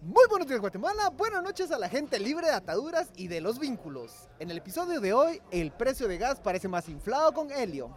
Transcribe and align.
Muy 0.00 0.24
buenos 0.30 0.46
días 0.46 0.60
Guatemala, 0.60 1.10
buenas 1.10 1.42
noches 1.42 1.72
a 1.72 1.78
la 1.78 1.88
gente 1.88 2.20
libre 2.20 2.46
de 2.46 2.52
ataduras 2.52 3.10
y 3.16 3.26
de 3.26 3.40
los 3.40 3.58
vínculos. 3.58 4.28
En 4.38 4.48
el 4.48 4.58
episodio 4.58 5.00
de 5.00 5.12
hoy, 5.12 5.42
el 5.50 5.72
precio 5.72 6.06
de 6.06 6.18
gas 6.18 6.38
parece 6.38 6.68
más 6.68 6.88
inflado 6.88 7.32
con 7.32 7.50
helio. 7.50 7.90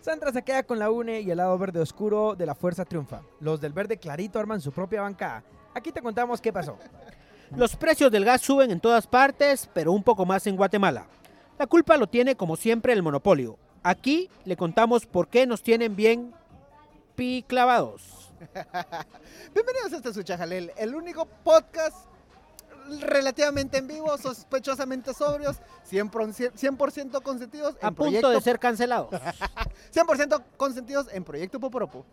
Sandra 0.00 0.32
se 0.32 0.42
queda 0.42 0.62
con 0.62 0.78
la 0.78 0.90
UNE 0.90 1.20
y 1.20 1.30
el 1.30 1.36
lado 1.36 1.58
verde 1.58 1.80
oscuro 1.80 2.34
de 2.34 2.46
la 2.46 2.54
fuerza 2.54 2.86
triunfa. 2.86 3.20
Los 3.40 3.60
del 3.60 3.74
verde 3.74 3.98
clarito 3.98 4.38
arman 4.38 4.62
su 4.62 4.72
propia 4.72 5.02
bancada. 5.02 5.44
Aquí 5.74 5.92
te 5.92 6.00
contamos 6.00 6.40
qué 6.40 6.50
pasó. 6.50 6.78
Los 7.54 7.76
precios 7.76 8.10
del 8.10 8.24
gas 8.24 8.40
suben 8.40 8.70
en 8.70 8.80
todas 8.80 9.06
partes, 9.06 9.68
pero 9.74 9.92
un 9.92 10.02
poco 10.02 10.24
más 10.24 10.46
en 10.46 10.56
Guatemala. 10.56 11.06
La 11.58 11.66
culpa 11.66 11.98
lo 11.98 12.06
tiene 12.06 12.36
como 12.36 12.56
siempre 12.56 12.94
el 12.94 13.02
monopolio. 13.02 13.58
Aquí 13.82 14.30
le 14.46 14.56
contamos 14.56 15.04
por 15.04 15.28
qué 15.28 15.46
nos 15.46 15.62
tienen 15.62 15.94
bien 15.94 16.32
piclavados. 17.14 18.23
Bienvenidos 19.54 19.92
a 19.92 19.96
este 19.96 20.12
su 20.12 20.22
Chajalel, 20.22 20.72
el 20.76 20.94
único 20.94 21.26
podcast 21.26 21.96
relativamente 23.00 23.78
en 23.78 23.86
vivo, 23.86 24.16
sospechosamente 24.18 25.14
sobrios, 25.14 25.56
100%, 25.90 26.52
100 26.54 26.76
consentidos 27.22 27.76
en 27.80 27.86
A 27.86 27.90
punto 27.90 28.02
proyecto, 28.02 28.30
de 28.30 28.40
ser 28.40 28.58
cancelados. 28.58 29.10
100% 29.94 30.42
consentidos 30.56 31.06
en 31.12 31.24
Proyecto 31.24 31.58
Poporopo. 31.60 32.04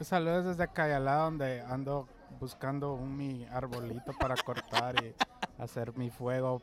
Saludos 0.00 0.44
desde 0.56 0.72
Cayalá, 0.72 1.16
donde 1.16 1.60
ando 1.62 2.08
buscando 2.38 2.94
un 2.94 3.16
mi 3.16 3.44
arbolito 3.46 4.12
para 4.18 4.36
cortar 4.36 5.02
y 5.02 5.14
hacer 5.58 5.96
mi 5.96 6.10
fuego. 6.10 6.62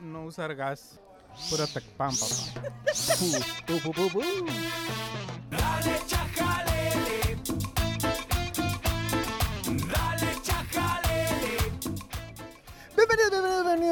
No 0.00 0.24
usar 0.24 0.54
gas. 0.54 1.00
Puro 1.48 1.66
tecpan, 1.66 2.12
papá. 2.16 2.34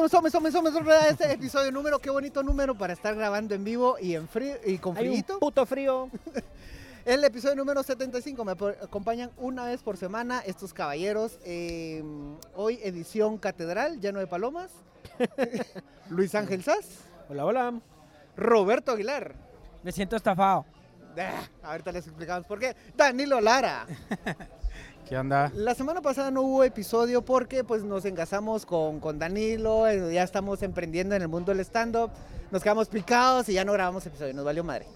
somos, 0.07 0.31
somos, 0.31 0.53
somos 0.53 0.75
a 0.89 1.09
este 1.09 1.33
episodio 1.33 1.73
número, 1.73 1.99
qué 1.99 2.11
bonito 2.11 2.43
número 2.43 2.77
para 2.77 2.93
estar 2.93 3.15
grabando 3.17 3.55
en 3.55 3.65
vivo 3.65 3.97
y 4.01 4.15
en 4.15 4.29
frío 4.29 4.55
y 4.65 4.79
con 4.79 4.95
frío. 4.95 5.39
puto 5.41 5.67
frío. 5.67 6.09
El 7.05 7.25
episodio 7.25 7.57
número 7.57 7.83
75 7.83 8.45
me 8.45 8.53
acompañan 8.53 9.31
una 9.39 9.65
vez 9.65 9.83
por 9.83 9.97
semana 9.97 10.41
estos 10.41 10.73
caballeros. 10.75 11.39
eh, 11.45 12.05
hoy 12.55 12.79
edición 12.83 13.39
catedral, 13.39 14.01
lleno 14.01 14.21
de 14.21 14.27
palomas. 14.27 14.71
Luis 16.11 16.35
Ángel 16.35 16.63
Sass, 16.63 16.87
Hola, 17.29 17.45
hola. 17.45 17.81
Roberto 18.37 18.93
Aguilar. 18.93 19.35
Me 19.83 19.91
siento 19.91 20.17
estafado. 20.17 20.65
Ah, 21.17 21.43
ahorita 21.63 21.91
les 21.91 22.07
explicamos 22.07 22.47
por 22.47 22.61
qué. 22.61 22.77
Danilo 22.97 23.41
Lara. 23.41 23.87
¿Qué 25.09 25.17
onda? 25.17 25.51
La 25.55 25.75
semana 25.75 26.03
pasada 26.03 26.31
no 26.31 26.43
hubo 26.43 26.65
episodio 26.65 27.23
porque 27.25 27.65
pues 27.65 27.83
nos 27.83 28.05
engasamos 28.05 28.67
con, 28.67 29.01
con 29.01 29.19
Danilo, 29.19 29.89
eh, 29.89 30.13
ya 30.13 30.23
estamos 30.23 30.63
emprendiendo 30.63 31.15
en 31.15 31.23
el 31.23 31.29
mundo 31.29 31.51
del 31.53 31.61
stand-up, 31.65 32.11
nos 32.51 32.63
quedamos 32.63 32.89
picados 32.89 33.49
y 33.49 33.55
ya 33.55 33.65
no 33.65 33.73
grabamos 33.73 34.05
episodio, 34.05 34.35
nos 34.35 34.45
valió 34.45 34.63
madre. 34.65 34.87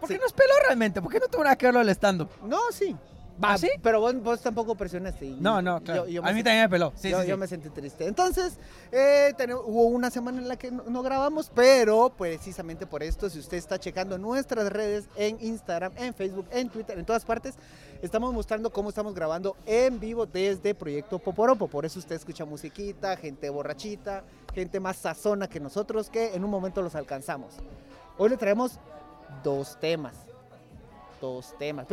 ¿Por 0.00 0.08
Sí. 0.08 0.16
qué 0.16 0.20
nos 0.20 0.32
peló 0.32 0.52
realmente? 0.66 1.00
¿Por 1.00 1.12
qué 1.12 1.20
no 1.20 1.28
tuvo 1.28 1.44
nada 1.44 1.54
que 1.54 1.66
verlo 1.66 1.80
el 1.80 1.88
stand-up? 1.90 2.28
No, 2.44 2.58
sí. 2.72 2.96
¿Ah, 3.40 3.56
sí? 3.56 3.70
Pero 3.82 4.00
vos, 4.00 4.14
vos 4.22 4.40
tampoco 4.40 4.74
presionaste. 4.74 5.24
y 5.26 5.36
No, 5.40 5.62
no, 5.62 5.80
claro. 5.82 6.06
yo- 6.06 6.20
yo 6.20 6.24
a 6.24 6.32
mí 6.32 6.42
también 6.44 6.64
me 6.64 6.68
peló. 6.68 6.92
Sí, 6.96 7.10
yo, 7.10 7.22
sí, 7.22 7.28
yo 7.28 7.36
me 7.38 7.46
sentí 7.46 7.70
triste. 7.70 8.06
Entonces, 8.06 8.54
eh, 8.92 9.32
hubo 9.64 9.86
una 9.86 10.10
semana 10.10 10.38
en 10.38 10.48
la 10.48 10.56
que 10.56 10.70
no, 10.70 10.82
no 10.84 11.02
grabamos, 11.02 11.50
pero 11.54 12.10
precisamente 12.16 12.86
por 12.86 13.02
esto, 13.02 13.30
si 13.30 13.38
usted 13.38 13.56
está 13.56 13.78
checando 13.80 14.18
nuestras 14.18 14.70
redes 14.70 15.04
en 15.16 15.38
Instagram, 15.40 15.92
en 15.96 16.12
Facebook, 16.14 16.46
en 16.50 16.68
Twitter, 16.68 16.98
en 16.98 17.04
todas 17.06 17.24
partes, 17.24 17.54
estamos 18.02 18.34
mostrando 18.34 18.70
cómo 18.70 18.88
estamos 18.88 19.14
grabando 19.14 19.56
en 19.64 19.98
vivo 20.00 20.26
desde 20.26 20.74
Proyecto 20.74 21.18
Poporopo. 21.20 21.68
Por 21.68 21.86
eso 21.86 22.00
usted 22.00 22.16
escucha 22.16 22.44
musiquita, 22.44 23.16
gente 23.16 23.48
borrachita, 23.48 24.24
gente 24.52 24.80
más 24.80 24.96
sazona 24.96 25.48
que 25.48 25.60
nosotros, 25.60 26.10
que 26.10 26.34
en 26.34 26.44
un 26.44 26.50
momento 26.50 26.82
los 26.82 26.96
alcanzamos. 26.96 27.54
Hoy 28.18 28.30
le 28.30 28.36
traemos 28.36 28.78
dos 29.42 29.78
temas. 29.80 30.14
Dos 31.20 31.56
temas. 31.56 31.86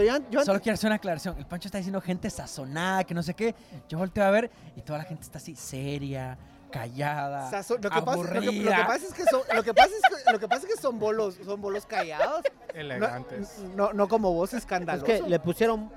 Solo 0.44 0.60
quiero 0.60 0.74
hacer 0.74 0.88
una 0.88 0.96
aclaración. 0.96 1.38
El 1.38 1.46
Pancho 1.46 1.68
está 1.68 1.78
diciendo 1.78 2.02
gente 2.02 2.32
sazonada, 2.32 3.04
que 3.04 3.14
no 3.14 3.22
sé 3.22 3.36
qué. 3.36 3.54
Yo 3.88 4.00
volteo 4.00 4.24
a 4.24 4.32
ver 4.32 4.50
y 4.76 4.82
toda 4.82 4.98
la 4.98 5.06
gente 5.06 5.22
está 5.22 5.38
así 5.38 5.56
seria, 5.56 6.36
callada, 6.72 7.50
Sazo- 7.52 7.78
lo, 7.82 7.90
que 7.90 8.02
pasa, 8.02 8.18
lo, 8.18 8.24
que, 8.24 8.34
lo 8.36 8.42
que 8.42 8.48
aburrida. 8.48 8.88
pasa 8.88 9.06
es 9.06 9.14
que 9.14 9.24
son, 9.26 9.42
lo 9.56 9.64
que 9.64 9.74
pasa 9.74 9.90
es 9.90 10.24
que, 10.26 10.32
lo 10.34 10.40
que 10.40 10.48
pasa 10.48 10.68
es 10.68 10.76
que 10.76 10.82
son 10.82 11.00
bolos, 11.00 11.38
son 11.46 11.62
bolos 11.62 11.86
callados. 11.86 12.42
No, 12.74 12.80
Elegantes. 12.80 13.60
no, 13.76 13.94
no 13.94 14.08
como 14.08 14.34
vos 14.34 14.54
Es 14.54 14.60
escandaloso. 14.60 15.06
que 15.06 15.22
le 15.22 15.40
pusieron 15.40 15.92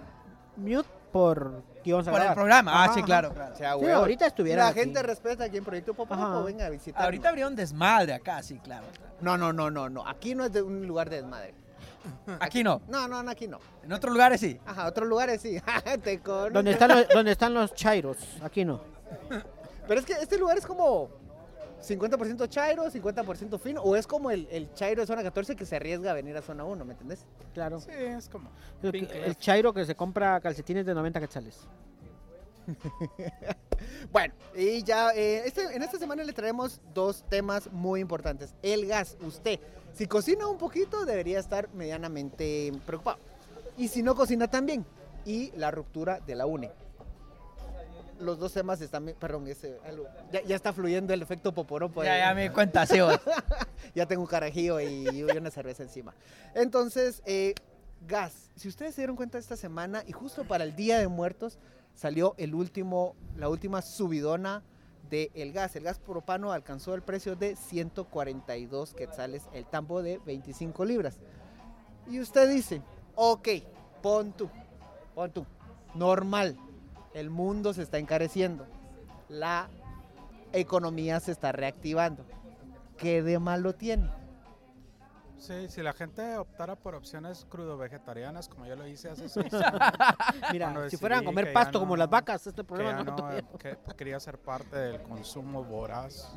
mute 0.57 0.89
por 1.13 1.63
que 1.83 1.91
íbamos 1.91 2.09
a 2.09 2.13
Por 2.13 2.21
el 2.23 2.33
programa. 2.33 2.73
Ah, 2.75 2.85
Ajá, 2.85 2.95
sí, 2.95 3.03
claro. 3.03 3.31
O 3.31 3.57
sea, 3.57 3.73
Sí, 3.75 3.79
güey, 3.81 3.93
ahorita 3.93 4.27
estuviera 4.27 4.65
La 4.65 4.71
aquí. 4.71 4.81
gente 4.81 5.03
respeta 5.03 5.45
aquí 5.45 5.57
en 5.59 5.65
Proyecto 5.65 5.93
Popo 5.95 6.43
venga 6.45 6.65
a 6.67 6.71
visitar. 6.71 7.03
Ahorita 7.05 7.29
habría 7.29 7.47
un 7.49 7.57
desmadre 7.57 8.15
acá, 8.15 8.43
sí, 8.43 8.59
claro. 8.61 8.87
No, 9.21 9.37
no, 9.37 9.53
no, 9.53 9.71
no, 9.71 9.89
no. 9.91 10.07
Aquí 10.09 10.35
no 10.35 10.45
es 10.45 10.53
de 10.53 10.63
un 10.63 10.87
lugar 10.87 11.11
de 11.11 11.17
desmadre. 11.17 11.55
Aquí 12.41 12.65
no. 12.65 12.81
No, 12.89 13.07
no, 13.09 13.23
no, 13.23 13.31
aquí 13.31 13.47
no. 13.47 13.59
En 13.85 13.93
otros 13.93 14.13
lugares 14.13 14.41
sí. 14.41 14.59
Ajá, 14.67 14.87
otros 14.87 15.07
lugares 15.09 15.41
sí. 15.43 15.61
Te 16.03 16.21
conozco. 16.21 16.51
¿Dónde 16.51 16.71
están, 16.73 16.89
los, 16.91 17.09
¿Dónde 17.09 17.33
están 17.33 17.55
los 17.55 17.75
chairos? 17.75 18.17
Aquí 18.43 18.65
no. 18.65 18.81
Pero 19.87 20.01
es 20.01 20.07
que 20.07 20.13
este 20.13 20.39
lugar 20.39 20.59
es 20.59 20.67
como 20.67 21.11
50% 21.83 22.49
chairo, 22.49 22.91
50% 22.91 23.59
fino. 23.59 23.83
O 23.83 23.97
es 23.97 24.07
como 24.07 24.31
el, 24.31 24.47
el 24.51 24.73
chairo 24.75 25.03
de 25.03 25.07
zona 25.07 25.23
14 25.23 25.57
que 25.57 25.67
se 25.67 25.77
arriesga 25.77 26.11
a 26.13 26.15
venir 26.15 26.37
a 26.37 26.43
zona 26.43 26.65
1, 26.65 26.85
¿me 26.85 26.93
entendés? 26.93 27.27
Claro. 27.53 27.81
Sí, 27.81 27.91
es 27.93 28.29
como. 28.29 28.51
El, 28.83 29.37
chairo 29.37 29.73
que 29.73 29.85
se 29.85 29.95
compra 29.95 30.41
calcetines 30.41 30.87
de 30.87 30.95
90 30.95 31.21
quetzales. 31.21 31.61
Bueno, 34.13 34.33
y 34.55 34.85
ya 34.85 35.11
eh, 35.11 35.43
este- 35.45 35.75
en 35.75 35.83
esta 35.83 35.99
semana 35.99 36.23
le 36.23 36.33
traemos 36.33 36.81
dos 36.95 37.25
temas 37.29 37.69
muy 37.73 38.01
importantes. 38.01 38.55
El 38.63 38.87
gas, 38.87 39.17
usted, 39.21 39.59
si 39.93 40.07
cocina 40.07 40.47
un 40.47 40.57
poquito, 40.57 41.05
debería 41.05 41.41
estar 41.41 41.69
medianamente 41.75 42.73
preocupado. 42.87 43.19
Y 43.77 43.89
si 43.89 44.05
no 44.05 44.15
cocina 44.15 44.49
también. 44.49 44.87
Y 45.25 45.51
la 45.57 45.73
ruptura 45.73 46.21
de 46.21 46.37
la 46.37 46.47
UNE. 46.47 46.71
Los 48.23 48.39
dos 48.39 48.53
temas 48.53 48.81
están, 48.81 49.15
perdón, 49.19 49.49
ese, 49.49 49.79
ya, 50.31 50.43
ya 50.43 50.57
está 50.57 50.73
fluyendo 50.73 51.13
el 51.13 51.23
efecto 51.23 51.53
poporopo. 51.53 52.03
Ya, 52.05 52.19
ya 52.19 52.35
me 52.35 52.53
cuenta, 52.53 52.87
sí, 52.87 52.97
ya 53.95 54.07
tengo 54.07 54.23
un 54.23 54.29
carajillo 54.29 54.81
y, 54.81 55.09
y 55.09 55.23
una 55.25 55.51
cerveza 55.51 55.83
encima. 55.83 56.15
Entonces, 56.55 57.23
eh, 57.27 57.55
gas. 58.07 58.51
Si 58.57 58.69
ustedes 58.69 58.95
se 58.95 59.03
dieron 59.03 59.17
cuenta 59.17 59.39
esta 59.39 59.57
semana 59.57 60.03
y 60.07 60.13
justo 60.13 60.45
para 60.45 60.65
el 60.65 60.75
Día 60.77 60.99
de 60.99 61.09
Muertos 61.09 61.59
salió 61.95 62.35
el 62.39 62.55
último, 62.55 63.15
la 63.37 63.49
última 63.49 63.83
subidona 63.83 64.63
del 65.11 65.53
gas. 65.53 65.77
El 65.77 65.85
gas 65.85 65.99
propano 65.99 66.53
alcanzó 66.53 66.95
el 66.95 67.03
precio 67.03 67.37
de 67.37 67.57
142 67.57 68.95
quetzales, 68.95 69.43
el 69.53 69.67
tambo 69.67 70.03
de 70.03 70.19
25 70.25 70.85
libras. 70.85 71.19
Y 72.09 72.21
usted 72.21 72.51
dice, 72.51 72.83
ok, 73.15 73.49
pon 74.03 74.33
tú, 74.33 74.49
pon 75.15 75.31
tú, 75.31 75.47
normal. 75.95 76.57
El 77.15 77.31
mundo 77.31 77.73
se 77.75 77.83
está 77.83 77.99
encareciendo. 77.99 78.67
La 79.29 79.69
economía 80.53 81.21
se 81.21 81.33
está 81.33 81.53
reactivando. 81.53 82.25
¿Qué 82.97 83.23
de 83.23 83.39
malo 83.39 83.75
tiene? 83.75 84.09
Sí, 85.39 85.67
si 85.69 85.83
la 85.83 85.93
gente 85.93 86.37
optara 86.37 86.77
por 86.77 86.95
opciones 86.95 87.45
crudo-vegetarianas, 87.49 88.49
como 88.49 88.65
yo 88.65 88.77
lo 88.77 88.87
hice 88.87 89.09
hace 89.11 89.29
seis 89.29 89.53
años, 89.53 89.81
Mira, 90.53 90.89
si 90.89 90.97
fueran 90.97 91.23
a 91.23 91.25
comer 91.25 91.53
pasto 91.53 91.81
como 91.81 91.95
no- 91.95 91.99
las 91.99 92.09
vacas, 92.09 92.47
este 92.47 92.63
problema 92.63 93.03
no, 93.03 93.17
no, 93.17 93.59
que 93.59 93.77
quería 93.97 94.21
ser 94.21 94.39
parte 94.39 94.77
del 94.77 95.03
consumo 95.03 95.65
voraz. 95.65 96.33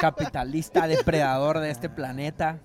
Capitalista, 0.00 0.88
depredador 0.88 1.60
de 1.60 1.70
este 1.70 1.88
planeta. 1.88 2.58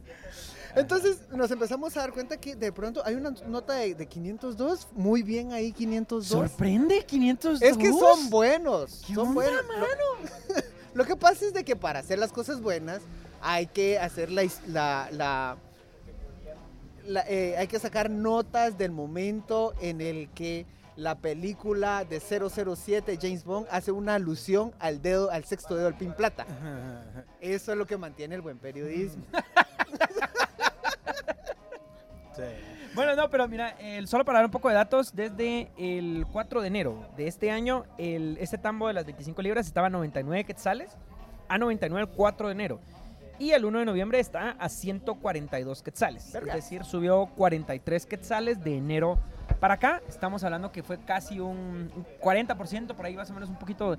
Entonces 0.77 1.19
nos 1.31 1.49
empezamos 1.51 1.95
a 1.97 2.01
dar 2.01 2.13
cuenta 2.13 2.38
que 2.38 2.55
de 2.55 2.71
pronto 2.71 3.01
hay 3.05 3.15
una 3.15 3.31
nota 3.47 3.73
de, 3.73 3.95
de 3.95 4.05
502, 4.05 4.88
muy 4.93 5.23
bien 5.23 5.51
ahí 5.51 5.71
502. 5.71 6.25
¿Sorprende 6.27 7.05
502? 7.05 7.61
Es 7.61 7.77
que 7.77 7.89
son 7.91 8.29
buenos, 8.29 9.03
¿Qué 9.07 9.13
son 9.15 9.29
onda, 9.29 9.33
buenos. 9.33 9.65
Lo, 10.50 10.56
lo 10.94 11.06
que 11.06 11.15
pasa 11.15 11.45
es 11.45 11.53
de 11.53 11.63
que 11.63 11.75
para 11.75 12.00
hacer 12.00 12.19
las 12.19 12.31
cosas 12.31 12.62
buenas 12.62 13.01
hay 13.41 13.68
que 13.68 14.00
hacer 14.00 14.31
la, 14.31 14.44
his- 14.44 14.62
la, 14.68 15.09
la- 15.12 15.57
la- 17.06 17.25
eh, 17.27 17.56
hay 17.57 17.68
que 17.68 17.80
sacar 17.80 18.09
notas 18.09 18.77
del 18.77 18.91
momento 18.91 19.73
en 19.81 20.01
el 20.01 20.30
que 20.30 20.65
la 20.95 21.15
película 21.19 22.03
de 22.06 22.19
007 22.19 23.19
James 23.21 23.44
Bond 23.44 23.68
hace 23.69 23.91
una 23.91 24.15
alusión 24.15 24.73
al 24.80 25.00
dedo, 25.01 25.30
al 25.30 25.44
sexto 25.45 25.75
dedo 25.75 25.85
del 25.85 25.95
pin 25.95 26.12
plata. 26.13 26.45
Eso 27.39 27.71
es 27.71 27.77
lo 27.77 27.85
que 27.85 27.97
mantiene 27.97 28.33
el 28.33 28.41
buen 28.41 28.57
periodismo. 28.57 29.23
Sí. 32.36 32.44
Bueno, 32.94 33.15
no, 33.15 33.30
pero 33.30 33.48
mira, 33.48 33.69
el- 33.80 34.07
solo 34.07 34.25
para 34.25 34.39
dar 34.39 34.45
un 34.45 34.51
poco 34.51 34.69
de 34.69 34.75
datos, 34.75 35.15
desde 35.15 35.69
el 35.77 36.25
4 36.31 36.62
de 36.62 36.68
enero 36.68 37.06
de 37.15 37.27
este 37.27 37.51
año, 37.51 37.86
el, 37.98 38.38
este 38.39 38.57
tambo 38.57 38.88
de 38.88 38.94
las 38.94 39.06
25 39.06 39.42
libras 39.42 39.68
estaba 39.68 39.88
a 39.88 39.89
99 39.89 40.44
quetzales, 40.45 40.95
a 41.48 41.57
99 41.57 42.09
el 42.09 42.15
4 42.15 42.48
de 42.48 42.51
enero. 42.54 42.80
Y 43.39 43.51
el 43.51 43.65
1 43.65 43.80
de 43.80 43.86
noviembre 43.86 44.19
está 44.19 44.51
a 44.59 44.68
142 44.68 45.83
quetzales. 45.83 46.31
Verga. 46.33 46.56
Es 46.56 46.63
decir, 46.63 46.83
subió 46.83 47.27
43 47.36 48.06
quetzales 48.07 48.63
de 48.63 48.77
enero 48.77 49.19
Para 49.59 49.75
acá 49.75 50.01
estamos 50.07 50.44
hablando 50.44 50.71
que 50.71 50.81
fue 50.81 50.98
casi 51.00 51.39
un, 51.39 51.92
un 51.95 52.06
40%, 52.21 52.95
por 52.95 53.06
ahí 53.06 53.15
más 53.15 53.30
o 53.30 53.33
menos 53.36 53.50
un 53.50 53.57
poquito, 53.57 53.95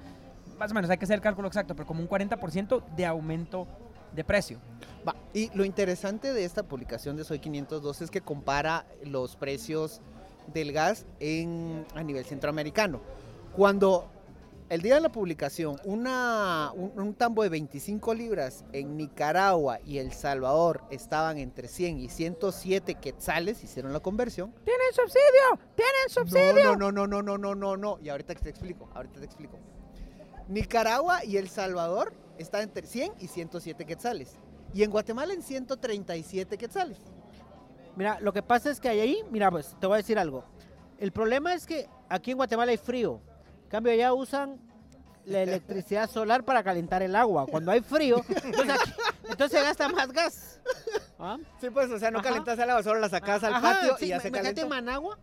más 0.59 0.71
o 0.73 0.75
menos, 0.75 0.91
hay 0.91 0.99
que 0.99 1.05
hacer 1.05 1.15
el 1.15 1.21
cálculo 1.21 1.47
exacto, 1.49 1.75
pero 1.77 1.87
como 1.87 2.01
un 2.01 2.09
40% 2.09 2.83
de 2.97 3.07
aumento 3.07 3.67
de 4.13 4.25
precio. 4.25 4.59
Va, 5.07 5.15
y 5.33 5.51
lo 5.57 5.65
interesante 5.65 6.33
de 6.33 6.45
esta 6.45 6.63
publicación 6.63 7.17
de 7.17 7.25
Soy 7.25 7.39
502 7.39 8.03
es 8.03 8.11
que 8.11 8.21
compara 8.21 8.87
los 9.05 9.37
precios 9.37 10.01
del 10.53 10.73
gas 10.73 11.07
en, 11.21 11.87
a 11.95 12.03
nivel 12.03 12.25
centroamericano. 12.25 13.01
Cuando 13.55 14.11
el 14.69 14.83
día 14.83 14.97
de 14.97 15.01
la 15.01 15.11
publicación, 15.11 15.81
una, 15.85 16.73
un, 16.75 16.93
un 17.01 17.15
tambo 17.15 17.43
de 17.43 17.49
25 17.49 18.13
libras 18.15 18.65
en 18.73 18.97
Nicaragua 18.97 19.81
y 19.85 19.99
El 19.99 20.13
Salvador 20.13 20.83
estaban 20.91 21.39
entre 21.39 21.69
100 21.69 22.01
y 22.01 22.09
107 22.09 22.97
quetzales, 22.97 23.65
hicieron 23.65 23.93
la 23.93 24.01
conversión. 24.01 24.53
¡Tienen 24.65 24.93
subsidio! 24.93 25.59
¡Tienen 25.75 26.09
No, 26.65 26.77
no, 26.77 26.93
no, 26.93 27.07
no, 27.07 27.23
no, 27.23 27.39
no, 27.39 27.55
no, 27.55 27.77
no. 27.77 27.99
Y 28.03 28.11
ahorita 28.11 28.35
te 28.35 28.51
explico, 28.51 28.91
ahorita 28.95 29.21
te 29.21 29.25
explico. 29.25 29.59
Nicaragua 30.49 31.25
y 31.25 31.37
El 31.37 31.49
Salvador 31.49 32.13
están 32.39 32.63
entre 32.63 32.87
100 32.87 33.13
y 33.21 33.29
107 33.29 33.85
quetzales. 33.85 34.37
Y 34.75 34.83
en 34.83 34.91
Guatemala 34.91 35.33
en 35.35 35.43
137 35.43 36.59
quetzales. 36.59 36.99
Mira, 37.97 38.19
lo 38.21 38.33
que 38.33 38.43
pasa 38.43 38.71
es 38.71 38.81
que 38.81 38.89
ahí, 38.89 39.23
mira, 39.31 39.51
pues 39.51 39.75
te 39.81 39.87
voy 39.87 39.95
a 39.95 39.97
decir 39.99 40.19
algo. 40.19 40.45
El 40.99 41.11
problema 41.13 41.55
es 41.55 41.67
que 41.67 41.89
aquí 42.09 42.31
en 42.33 42.37
Guatemala 42.37 42.71
hay 42.71 42.77
frío. 42.77 43.21
En 43.65 43.69
cambio, 43.71 43.93
allá 43.93 44.13
usan 44.13 44.61
la 45.25 45.43
electricidad 45.43 46.09
solar 46.11 46.45
para 46.45 46.63
calentar 46.63 47.03
el 47.03 47.15
agua. 47.17 47.47
Cuando 47.47 47.71
hay 47.73 47.81
frío, 47.81 48.23
entonces, 48.29 48.71
aquí- 48.81 48.93
entonces 49.29 49.59
se 49.59 49.65
gasta 49.65 49.89
más 49.89 50.13
gas. 50.13 50.61
¿Ah? 51.19 51.37
Sí, 51.61 51.71
pues, 51.71 51.91
o 51.91 51.99
sea, 51.99 52.11
no 52.11 52.21
Ajá. 52.21 52.29
calentas 52.29 52.59
el 52.59 52.71
agua, 52.71 52.83
solo 52.83 53.01
la 53.01 53.09
sacas 53.09 53.43
al 53.43 53.55
Ajá, 53.55 53.75
patio 53.75 53.97
sí, 53.99 54.07
y 54.07 54.09
ya 54.09 54.21
se 54.21 54.31
calentó. 54.31 54.63
en 54.63 54.69
Managua. 54.69 55.19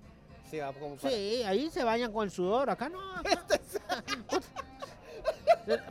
Sí, 0.52 0.58
va 0.60 0.74
como 0.74 0.96
para- 0.96 1.10
Sí, 1.16 1.44
ahí 1.44 1.70
se 1.72 1.84
bañan 1.84 2.12
con 2.12 2.26
el 2.26 2.32
sudor. 2.32 2.70
Acá 2.70 2.90
no. 2.90 3.00
acá- 3.16 3.42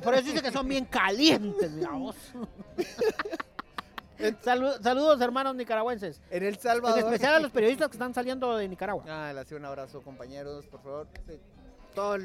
Por 0.03 0.15
eso 0.15 0.25
dice 0.25 0.43
que 0.43 0.51
son 0.53 0.69
bien 0.69 0.85
calientes, 0.85 1.71
mira 1.73 1.91
vos. 1.93 2.17
Salu- 4.43 4.81
saludos, 4.81 5.21
hermanos 5.21 5.55
nicaragüenses. 5.57 6.21
En 6.31 6.45
El 6.45 6.55
En 6.55 6.61
Salvador. 6.61 6.99
especial 7.01 7.35
a 7.35 7.41
los 7.41 7.51
periodistas 7.51 7.89
que 7.89 7.95
están 7.97 8.15
saliendo 8.15 8.57
de 8.57 8.69
Nicaragua. 8.69 9.05
Ah, 9.09 9.33
le 9.35 9.41
hace 9.41 9.55
un 9.57 9.65
abrazo, 9.65 10.01
compañeros, 10.03 10.67
por 10.67 10.81
favor. 10.83 11.09
El- 11.29 11.41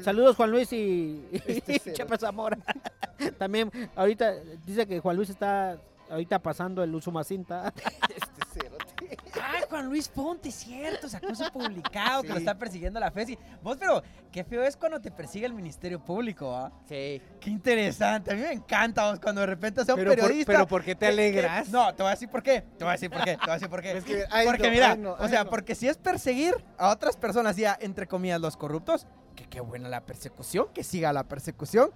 Saludos 0.04 0.34
Juan 0.36 0.50
Luis 0.50 0.72
y, 0.72 1.24
Este 1.46 1.92
y 1.92 2.18
Zamora. 2.18 2.58
También 3.38 3.70
ahorita 3.94 4.34
dice 4.66 4.86
que 4.86 4.98
Juan 5.00 5.16
Luis 5.16 5.30
está 5.30 5.78
ahorita 6.10 6.38
pasando 6.40 6.82
el 6.82 6.94
uso 6.94 7.12
cinta. 7.24 7.72
Este 8.10 8.44
cerote. 8.52 9.16
Ay, 9.42 9.62
Juan 9.68 9.86
Luis 9.86 10.08
Ponte, 10.08 10.50
cierto, 10.50 11.08
sacó 11.08 11.34
su 11.34 11.44
publicado 11.52 12.22
que 12.22 12.28
lo 12.28 12.36
está 12.38 12.56
persiguiendo 12.56 12.98
la 13.00 13.10
FESI. 13.10 13.38
Vos, 13.62 13.76
pero 13.78 14.02
qué 14.30 14.44
feo 14.44 14.62
es 14.64 14.76
cuando 14.76 15.00
te 15.00 15.10
persigue 15.10 15.46
el 15.46 15.54
Ministerio 15.54 15.98
Público, 16.04 16.54
¿ah? 16.54 16.70
Sí. 16.88 17.20
Qué 17.40 17.50
interesante, 17.50 18.32
a 18.32 18.34
mí 18.34 18.42
me 18.42 18.52
encanta 18.52 19.10
vos 19.10 19.20
cuando 19.20 19.40
de 19.42 19.46
repente 19.46 19.84
sea 19.84 19.94
un 19.94 20.00
Pero 20.00 20.10
por- 20.12 20.20
periodista. 20.20 20.52
pero 20.52 20.66
¿por 20.66 20.84
qué 20.84 20.94
te 20.94 21.06
que- 21.06 21.12
alegras? 21.12 21.68
no, 21.70 21.94
te 21.94 22.02
voy 22.02 22.08
a 22.08 22.14
decir 22.14 22.28
por 22.28 22.42
qué. 22.42 22.62
Te 22.76 22.84
voy 22.84 22.88
a 22.88 22.92
decir 22.92 23.10
por 23.10 23.24
qué. 23.24 23.32
Te 23.36 23.40
voy 23.40 23.50
a 23.50 23.54
decir 23.54 23.68
por 23.70 23.82
qué. 23.82 23.92
Es 23.96 24.04
que, 24.04 24.24
ay, 24.30 24.46
porque 24.46 24.64
no, 24.64 24.70
mira, 24.70 24.90
ay, 24.92 24.98
no, 24.98 25.12
o 25.12 25.28
sea, 25.28 25.44
no. 25.44 25.50
porque 25.50 25.74
si 25.74 25.88
es 25.88 25.96
perseguir 25.96 26.54
a 26.76 26.88
otras 26.90 27.16
personas, 27.16 27.56
ya 27.56 27.76
entre 27.80 28.06
comillas 28.06 28.40
los 28.40 28.56
corruptos, 28.56 29.06
que 29.36 29.46
qué 29.48 29.60
buena 29.60 29.88
la 29.88 30.00
persecución, 30.04 30.66
que 30.74 30.84
siga 30.84 31.12
la 31.12 31.24
persecución. 31.24 31.90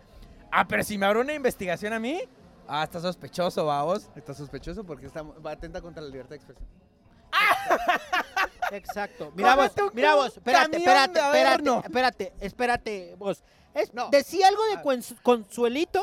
Ah, 0.50 0.66
pero 0.69 0.84
si 0.84 0.96
me 0.99 1.06
abre 1.06 1.20
una 1.20 1.34
investigación 1.34 1.93
a 1.93 1.99
mí, 1.99 2.20
ah, 2.69 2.84
está 2.84 3.00
sospechoso, 3.00 3.64
va 3.66 3.82
vos. 3.82 4.08
Está 4.14 4.34
sospechoso 4.34 4.84
porque 4.84 5.06
está, 5.06 5.22
va 5.22 5.52
atenta 5.52 5.81
contra 5.81 6.02
la 6.02 6.08
libertad 6.08 6.31
de 6.31 6.37
expresión. 6.37 6.69
Exacto. 8.70 9.32
Mira 9.34 9.56
vos, 9.56 9.70
mira 9.93 10.14
vos, 10.14 10.37
espérate, 10.37 10.76
espérate, 10.76 11.20
espérate, 11.20 11.70
espérate, 11.87 12.32
espérate, 12.40 13.14
vos. 13.19 13.43
Es, 13.75 13.93
No. 13.93 14.08
Decí 14.11 14.43
algo 14.43 14.62
de 14.66 14.75
Ah. 14.75 14.82
consuelito 15.22 16.00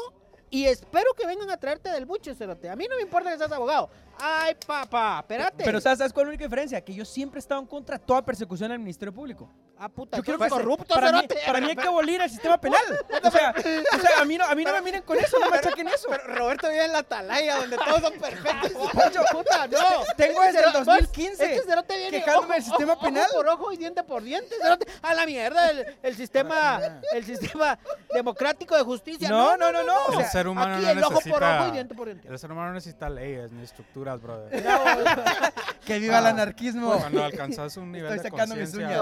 y 0.49 0.65
espero 0.65 1.13
que 1.17 1.25
vengan 1.25 1.49
a 1.49 1.57
traerte 1.57 1.89
del 1.89 2.05
buche, 2.05 2.35
cerote. 2.35 2.69
A 2.69 2.75
mí 2.75 2.87
no 2.89 2.95
me 2.97 3.01
importa 3.01 3.31
que 3.31 3.37
seas 3.37 3.51
abogado. 3.51 3.89
Ay, 4.19 4.55
papá, 4.67 5.19
espérate. 5.21 5.63
Pero 5.63 5.79
¿sabes, 5.79 5.97
¿sabes 5.99 6.13
cuál 6.13 6.23
es 6.23 6.27
la 6.27 6.31
única 6.31 6.43
diferencia? 6.45 6.81
Que 6.81 6.93
yo 6.93 7.05
siempre 7.05 7.39
he 7.39 7.41
estado 7.41 7.61
en 7.61 7.67
contra 7.67 7.97
de 7.97 8.03
toda 8.03 8.21
persecución 8.23 8.71
al 8.71 8.79
Ministerio 8.79 9.13
Público. 9.13 9.49
Ah, 9.81 9.89
puta, 9.89 10.17
Yo 10.17 10.23
quiero 10.23 10.39
que 10.39 10.47
corrupto, 10.49 10.93
para, 10.93 11.11
mí, 11.11 11.27
para 11.45 11.59
mí 11.59 11.69
hay 11.69 11.75
que 11.75 11.87
abolir 11.87 12.21
el 12.21 12.29
sistema 12.29 12.59
penal. 12.59 12.81
O 13.23 13.31
sea, 13.31 13.53
o 13.57 13.99
sea, 13.99 14.21
a 14.21 14.25
mí 14.25 14.37
no, 14.37 14.45
a 14.45 14.53
mí 14.55 14.63
no 14.63 14.71
me 14.73 14.81
miren 14.81 15.01
con 15.01 15.17
eso, 15.17 15.39
no 15.39 15.49
me 15.49 15.57
achaquen 15.57 15.87
eso. 15.87 16.07
Pero 16.09 16.35
Roberto 16.35 16.69
vive 16.69 16.85
en 16.85 16.91
la 16.91 16.99
atalaya 16.99 17.57
donde 17.57 17.77
todos 17.77 18.01
son 18.01 18.13
perfectos. 18.13 18.71
Poncho, 18.93 19.21
puta, 19.31 19.67
no. 19.67 19.79
Tengo 20.17 20.41
desde 20.43 20.59
el 20.59 20.65
Vos, 20.73 20.85
2015 20.85 21.43
Este 21.55 21.65
cerote 21.67 21.97
viene 21.97 22.23
quejándome 22.23 22.55
del 22.55 22.63
sistema 22.63 22.93
ojo- 22.93 23.05
penal. 23.05 23.25
Ojo 23.31 23.35
por 23.37 23.47
ojo 23.49 23.71
y 23.73 23.77
diente 23.77 24.03
por 24.03 24.21
diente, 24.23 24.55
cerote. 24.61 24.85
A 25.01 25.13
la 25.13 25.25
mierda, 25.25 25.69
el, 25.71 25.85
el 26.03 26.15
sistema, 26.15 26.79
el 27.13 27.25
sistema 27.25 27.77
democrático 28.13 28.75
de 28.75 28.83
justicia. 28.83 29.29
No, 29.29 29.57
no, 29.57 29.71
no, 29.71 29.83
no. 29.83 29.95
O 30.05 30.11
El 30.13 30.17
sea, 30.19 30.29
ser 30.31 30.47
humano 30.47 30.75
Aquí 30.75 30.85
no 30.85 30.91
el 30.91 30.99
ojo 31.03 31.13
por 31.13 31.23
necesita- 31.25 31.59
ojo 31.59 31.67
y 31.67 31.71
diente 31.71 31.95
por 31.95 32.05
diente. 32.07 32.27
El 32.27 32.39
ser 32.39 32.51
humano 32.51 32.67
no 32.69 32.73
necesita 32.75 33.09
leyes 33.09 33.51
ni 33.51 33.63
estructuras, 33.63 34.21
brother. 34.21 34.61
Vos, 34.63 35.51
que 35.85 35.99
viva 35.99 36.19
el 36.19 36.27
anarquismo. 36.27 36.97
Cuando 36.99 37.23
alcanzas 37.23 37.75
un 37.77 37.91
nivel 37.91 38.13
Estoy 38.13 38.23
de 38.23 38.29
sacando 38.29 38.55
mis 38.55 38.73
uñas. 38.75 39.01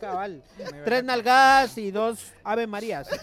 Cabal. 0.00 0.42
Tres 0.84 1.04
nalgadas 1.04 1.76
y 1.78 1.90
dos 1.90 2.32
ave 2.44 2.66
marías. 2.66 3.08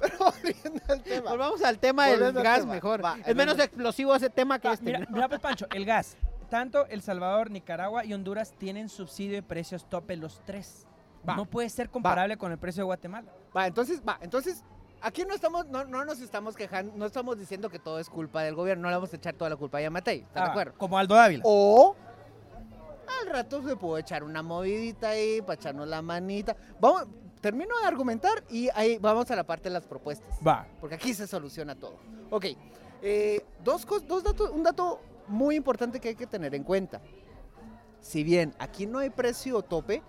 Pero 0.00 0.18
volviendo 0.18 0.80
al 0.88 1.02
tema. 1.02 1.30
Volvamos 1.30 1.62
al 1.62 1.78
tema 1.78 2.06
del 2.06 2.16
Volviendo 2.18 2.40
al 2.40 2.44
gas 2.44 2.60
tema. 2.60 2.74
mejor. 2.74 3.04
Va, 3.04 3.18
es 3.24 3.34
menos 3.36 3.58
explosivo 3.58 4.14
ese 4.14 4.30
tema 4.30 4.58
que 4.58 4.68
Ah, 4.68 4.72
este. 4.72 4.84
mira, 4.84 4.98
¿no? 5.00 5.06
mira, 5.10 5.28
pues, 5.28 5.40
Pancho, 5.40 5.66
el 5.72 5.84
gas. 5.84 6.16
Tanto 6.50 6.86
El 6.86 7.02
Salvador, 7.02 7.50
Nicaragua 7.50 8.04
y 8.04 8.12
Honduras 8.14 8.52
tienen 8.58 8.88
subsidio 8.88 9.34
de 9.36 9.42
precios 9.42 9.88
tope 9.88 10.16
los 10.16 10.40
tres. 10.44 10.86
Va. 11.28 11.36
No 11.36 11.46
puede 11.46 11.68
ser 11.70 11.88
comparable 11.90 12.36
con 12.36 12.52
el 12.52 12.58
precio 12.58 12.82
de 12.82 12.84
Guatemala. 12.84 13.32
Va, 13.56 13.66
entonces, 13.66 14.02
va, 14.06 14.18
entonces, 14.20 14.62
aquí 15.00 15.24
no 15.24 15.34
estamos, 15.34 15.66
no, 15.68 15.84
no 15.84 16.04
nos 16.04 16.20
estamos 16.20 16.54
quejando, 16.54 16.92
no 16.96 17.06
estamos 17.06 17.38
diciendo 17.38 17.70
que 17.70 17.78
todo 17.78 17.98
es 17.98 18.10
culpa 18.10 18.42
del 18.42 18.54
gobierno, 18.54 18.82
no 18.82 18.88
le 18.90 18.96
vamos 18.96 19.12
a 19.12 19.16
echar 19.16 19.34
toda 19.34 19.48
la 19.50 19.56
culpa 19.56 19.78
a 19.78 19.82
Yamatei, 19.82 20.18
¿estás 20.20 20.42
Ah, 20.42 20.44
de 20.46 20.50
acuerdo? 20.50 20.74
Como 20.78 20.98
Aldo 20.98 21.14
Dávila. 21.14 21.42
O 21.46 21.96
al 23.20 23.28
rato 23.28 23.62
se 23.62 23.76
puede 23.76 24.02
echar 24.02 24.24
una 24.24 24.42
movidita 24.42 25.10
ahí 25.10 25.40
para 25.40 25.54
echarnos 25.54 25.88
la 25.88 26.02
manita. 26.02 26.56
Vamos, 26.80 27.06
termino 27.40 27.78
de 27.80 27.86
argumentar 27.86 28.44
y 28.50 28.68
ahí 28.74 28.98
vamos 28.98 29.30
a 29.30 29.36
la 29.36 29.44
parte 29.44 29.64
de 29.68 29.74
las 29.74 29.84
propuestas. 29.84 30.38
Va. 30.46 30.66
porque 30.80 30.96
aquí 30.96 31.14
se 31.14 31.26
soluciona 31.26 31.74
todo. 31.74 31.98
Ok, 32.30 32.46
eh, 33.02 33.44
dos, 33.62 33.86
dos 34.06 34.22
datos, 34.24 34.50
un 34.50 34.62
dato 34.62 35.00
muy 35.28 35.56
importante 35.56 36.00
que 36.00 36.08
hay 36.08 36.14
que 36.14 36.26
tener 36.26 36.54
en 36.54 36.64
cuenta. 36.64 37.00
Si 38.00 38.22
bien 38.24 38.54
aquí 38.58 38.86
no 38.86 38.98
hay 38.98 39.10
precio 39.10 39.62
tope, 39.62 40.02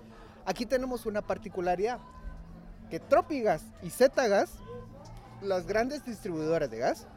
aquí 0.45 0.65
tenemos 0.65 1.05
una 1.05 1.21
particularidad, 1.21 1.99
que 2.89 2.99
Tropigas 2.99 3.63
y 3.81 3.89
Zetagas, 3.89 4.51
las 5.41 5.65
grandes 5.65 6.05
distribuidoras 6.05 6.69
de 6.69 6.77
gas, 6.77 7.07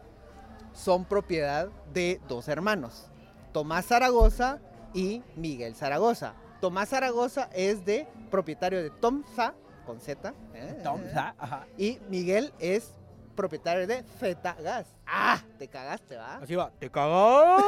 son 0.73 1.05
propiedad 1.05 1.69
de 1.93 2.21
dos 2.29 2.49
hermanos, 2.49 3.07
Tomás 3.53 3.87
Zaragoza 3.87 4.61
y 4.95 5.23
Miguel 5.37 5.75
Zaragoza. 5.75 6.35
Tomás 6.61 6.89
Zaragoza 6.89 7.49
es 7.53 7.85
de 7.85 8.07
propietario 8.31 8.83
de 8.83 8.91
Tomza, 8.91 9.55
con 9.87 10.01
Z, 10.01 10.35
¿eh? 10.55 10.81
Tom, 10.83 11.01
ah, 11.15 11.35
ajá. 11.39 11.67
y 11.77 11.99
Miguel 12.09 12.53
es 12.59 12.93
propietario 13.35 13.87
de 13.87 14.03
Zeta 14.19 14.55
Gas. 14.55 14.87
Ah, 15.07 15.41
te 15.59 15.69
cagaste, 15.69 16.17
¿va? 16.17 16.39
Así 16.39 16.55
va. 16.57 16.71
¿Te 16.79 16.91
cagó? 16.91 17.57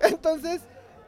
Entonces, 0.00 0.60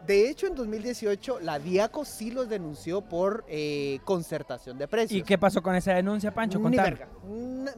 de 0.06 0.28
hecho, 0.28 0.46
en 0.46 0.54
2018, 0.54 1.40
la 1.40 1.58
Diaco 1.58 2.04
sí 2.04 2.30
los 2.30 2.48
denunció 2.48 3.02
por 3.02 3.44
eh, 3.48 3.98
concertación 4.04 4.78
de 4.78 4.86
precios. 4.86 5.18
¿Y 5.18 5.22
qué 5.22 5.36
pasó 5.38 5.62
con 5.62 5.74
esa 5.74 5.94
denuncia, 5.94 6.32
Pancho? 6.32 6.58
Ni 6.58 6.76
verga. 6.76 7.08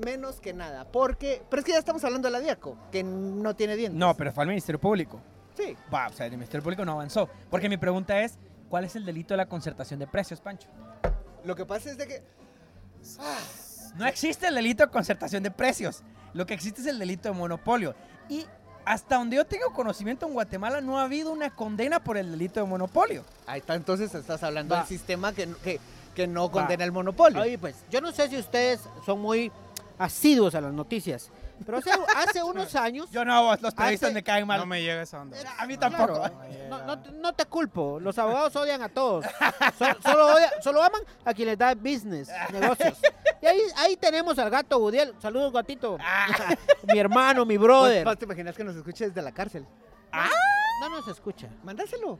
Menos 0.04 0.40
que 0.40 0.52
nada. 0.52 0.84
Porque, 0.90 1.42
pero 1.48 1.60
es 1.60 1.66
que 1.66 1.72
ya 1.72 1.78
estamos 1.78 2.04
hablando 2.04 2.28
de 2.28 2.32
la 2.32 2.40
Diaco, 2.40 2.76
que 2.92 3.02
no 3.02 3.56
tiene 3.56 3.76
dientes. 3.76 3.98
No, 3.98 4.14
pero 4.14 4.32
fue 4.32 4.42
al 4.42 4.48
Ministerio 4.48 4.78
Público. 4.78 5.20
Sí. 5.56 5.76
Va, 5.92 6.08
o 6.08 6.12
sea, 6.12 6.26
el 6.26 6.32
Ministerio 6.32 6.62
Público 6.62 6.84
no 6.84 6.92
avanzó. 6.92 7.28
Porque 7.50 7.68
mi 7.68 7.78
pregunta 7.78 8.20
es, 8.22 8.38
¿cuál 8.68 8.84
es 8.84 8.94
el 8.94 9.04
delito 9.04 9.34
de 9.34 9.38
la 9.38 9.46
concertación 9.46 9.98
de 9.98 10.06
precios, 10.06 10.40
Pancho? 10.40 10.68
Lo 11.44 11.56
que 11.56 11.64
pasa 11.64 11.90
es 11.90 11.98
de 11.98 12.06
que... 12.06 12.22
No 13.96 14.06
existe 14.06 14.46
el 14.46 14.54
delito 14.54 14.84
de 14.84 14.90
concertación 14.90 15.42
de 15.42 15.50
precios. 15.50 16.02
Lo 16.34 16.46
que 16.46 16.54
existe 16.54 16.82
es 16.82 16.86
el 16.86 16.98
delito 16.98 17.28
de 17.30 17.34
monopolio. 17.34 17.94
Y 18.28 18.44
hasta 18.88 19.16
donde 19.16 19.36
yo 19.36 19.44
tengo 19.44 19.70
conocimiento 19.72 20.26
en 20.26 20.32
Guatemala 20.32 20.80
no 20.80 20.98
ha 20.98 21.02
habido 21.04 21.30
una 21.30 21.50
condena 21.50 22.00
por 22.00 22.16
el 22.16 22.30
delito 22.30 22.60
de 22.60 22.66
monopolio. 22.66 23.22
Ahí 23.46 23.60
está, 23.60 23.74
entonces 23.74 24.14
estás 24.14 24.42
hablando 24.42 24.74
Va. 24.74 24.80
del 24.80 24.88
sistema 24.88 25.32
que, 25.32 25.46
que, 25.62 25.78
que 26.14 26.26
no 26.26 26.50
condena 26.50 26.84
el 26.84 26.92
monopolio. 26.92 27.42
Oye, 27.42 27.58
pues, 27.58 27.76
yo 27.90 28.00
no 28.00 28.12
sé 28.12 28.28
si 28.28 28.36
ustedes 28.38 28.80
son 29.04 29.20
muy 29.20 29.52
asiduos 29.98 30.54
a 30.54 30.60
las 30.60 30.72
noticias, 30.72 31.28
pero 31.66 31.78
hace, 31.78 31.90
hace 32.16 32.42
unos 32.42 32.74
años... 32.76 33.10
Yo 33.10 33.24
no, 33.24 33.42
vos, 33.42 33.60
los 33.60 33.74
periodistas 33.74 34.08
Hace- 34.08 34.14
me 34.14 34.22
caen 34.22 34.46
mal. 34.46 34.58
No 34.60 34.66
me 34.66 34.80
llega 34.80 35.02
esa 35.02 35.20
onda. 35.20 35.36
A 35.58 35.66
mí 35.66 35.76
Claro, 35.76 35.96
tampoco. 35.96 36.30
no, 36.70 36.82
no 36.86 36.98
te- 37.02 37.12
no 37.12 37.32
te 37.34 37.44
culpo, 37.46 37.98
los 38.00 38.16
abogados 38.18 38.54
odian 38.56 38.80
a 38.80 38.88
todos. 38.88 39.24
So- 39.78 39.84
solo, 40.02 40.26
odia- 40.34 40.52
solo 40.62 40.82
aman 40.82 41.02
a 41.24 41.34
quien 41.34 41.48
les 41.48 41.58
da 41.58 41.74
business, 41.74 42.30
negocios. 42.52 42.96
Y 43.40 43.46
ahí, 43.46 43.60
ahí 43.76 43.96
tenemos 43.96 44.38
al 44.38 44.50
gato 44.50 44.78
Budiel. 44.78 45.14
Saludos, 45.20 45.52
gatito. 45.52 45.98
mi 46.92 46.98
hermano, 46.98 47.44
mi 47.44 47.56
brother. 47.56 48.16
¿Te 48.16 48.24
imaginas 48.24 48.56
que 48.56 48.64
nos 48.64 48.76
escuche 48.76 49.08
desde 49.08 49.22
la 49.22 49.32
cárcel? 49.32 49.66
No 50.80 50.88
nos 50.90 51.08
escucha. 51.08 51.48
Mándaselo. 51.62 52.18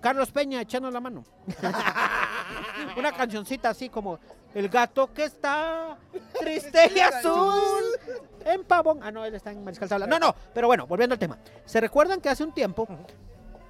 Carlos 0.00 0.30
Peña 0.30 0.60
echando 0.60 0.90
la 0.90 1.00
mano. 1.00 1.24
Una 2.96 3.12
cancioncita 3.12 3.70
así 3.70 3.88
como 3.88 4.20
El 4.54 4.68
gato 4.68 5.12
que 5.12 5.24
está 5.24 5.98
triste 6.38 6.92
y 6.94 7.00
azul 7.00 7.84
en 8.44 8.64
pavón. 8.64 9.00
Ah, 9.02 9.10
no, 9.10 9.24
él 9.24 9.34
está 9.34 9.50
en 9.50 9.64
Mariscal 9.64 9.88
Zavala. 9.88 10.06
No, 10.06 10.18
no, 10.18 10.34
pero 10.54 10.68
bueno, 10.68 10.86
volviendo 10.86 11.14
al 11.14 11.18
tema. 11.18 11.38
¿Se 11.64 11.80
recuerdan 11.80 12.20
que 12.20 12.28
hace 12.28 12.44
un 12.44 12.52
tiempo 12.52 12.86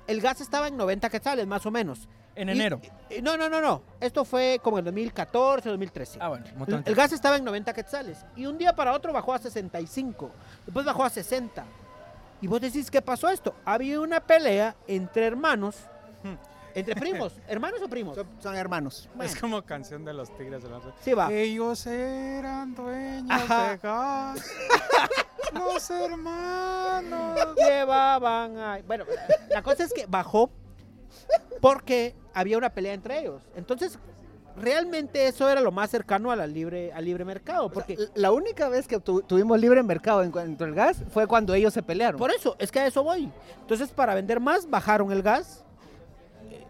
el 0.06 0.20
gas 0.20 0.40
estaba 0.40 0.68
en 0.68 0.76
90 0.76 1.08
quetzales, 1.08 1.46
más 1.46 1.64
o 1.64 1.70
menos? 1.70 2.08
En 2.40 2.48
enero. 2.48 2.80
y- 3.10 3.20
no, 3.20 3.36
no, 3.36 3.48
no, 3.48 3.60
no. 3.60 3.82
Esto 4.00 4.24
fue 4.24 4.60
como 4.62 4.78
en 4.78 4.84
2014, 4.84 5.68
2013. 5.68 6.18
Ah, 6.20 6.28
bueno, 6.28 6.44
un 6.56 6.72
El, 6.74 6.82
el 6.86 6.94
gas 6.94 7.12
estaba 7.12 7.36
en 7.36 7.44
90 7.44 7.72
quetzales 7.72 8.24
y 8.36 8.46
un 8.46 8.56
día 8.58 8.74
para 8.74 8.92
otro 8.92 9.12
bajó 9.12 9.34
a 9.34 9.38
65, 9.38 10.30
después 10.66 10.86
bajó 10.86 11.04
a 11.04 11.10
60. 11.10 11.64
Y 12.40 12.46
vos 12.46 12.60
decís, 12.60 12.90
¿qué 12.90 13.02
pasó 13.02 13.28
esto? 13.28 13.54
Había 13.64 14.00
una 14.00 14.20
pelea 14.20 14.76
entre 14.86 15.26
hermanos, 15.26 15.76
entre 16.74 16.94
primos, 17.00 17.32
hermanos 17.48 17.80
o 17.82 17.88
primos. 17.88 18.14
Son, 18.14 18.26
son 18.40 18.54
hermanos. 18.54 19.08
Bueno, 19.14 19.32
Es 19.32 19.36
como 19.40 19.60
canción 19.62 20.04
de 20.04 20.12
los 20.14 20.30
tigres 20.36 20.62
del 20.62 20.70
norte. 20.70 20.90
sí 21.02 21.12
va. 21.14 21.32
Ellos 21.32 21.84
eran 21.88 22.74
dueños 22.76 23.28
Ajá. 23.30 23.70
de 23.70 23.76
gas. 23.78 24.44
los 25.52 25.90
hermanos. 25.90 27.38
Llevaban 27.56 28.56
a... 28.58 28.78
Bueno, 28.86 29.04
la 29.50 29.62
cosa 29.62 29.82
es 29.84 29.92
que 29.92 30.06
bajó 30.06 30.50
porque 31.60 32.14
había 32.34 32.58
una 32.58 32.70
pelea 32.70 32.94
entre 32.94 33.20
ellos. 33.20 33.42
Entonces, 33.56 33.98
realmente 34.56 35.26
eso 35.28 35.48
era 35.48 35.60
lo 35.60 35.70
más 35.70 35.90
cercano 35.90 36.30
a 36.30 36.36
la 36.36 36.46
libre, 36.46 36.92
al 36.92 37.04
libre 37.04 37.24
mercado. 37.24 37.70
Porque 37.70 37.96
La 38.14 38.32
única 38.32 38.68
vez 38.68 38.86
que 38.88 38.98
tu- 39.00 39.22
tuvimos 39.22 39.58
libre 39.60 39.82
mercado 39.82 40.22
en 40.22 40.30
cuanto 40.30 40.64
al 40.64 40.74
gas 40.74 41.02
fue 41.12 41.26
cuando 41.26 41.54
ellos 41.54 41.72
se 41.72 41.82
pelearon. 41.82 42.18
Por 42.18 42.30
eso, 42.30 42.56
es 42.58 42.70
que 42.72 42.80
a 42.80 42.86
eso 42.86 43.02
voy. 43.04 43.30
Entonces, 43.60 43.90
para 43.90 44.14
vender 44.14 44.40
más, 44.40 44.68
bajaron 44.68 45.12
el 45.12 45.22
gas. 45.22 45.64
Eh, 46.50 46.64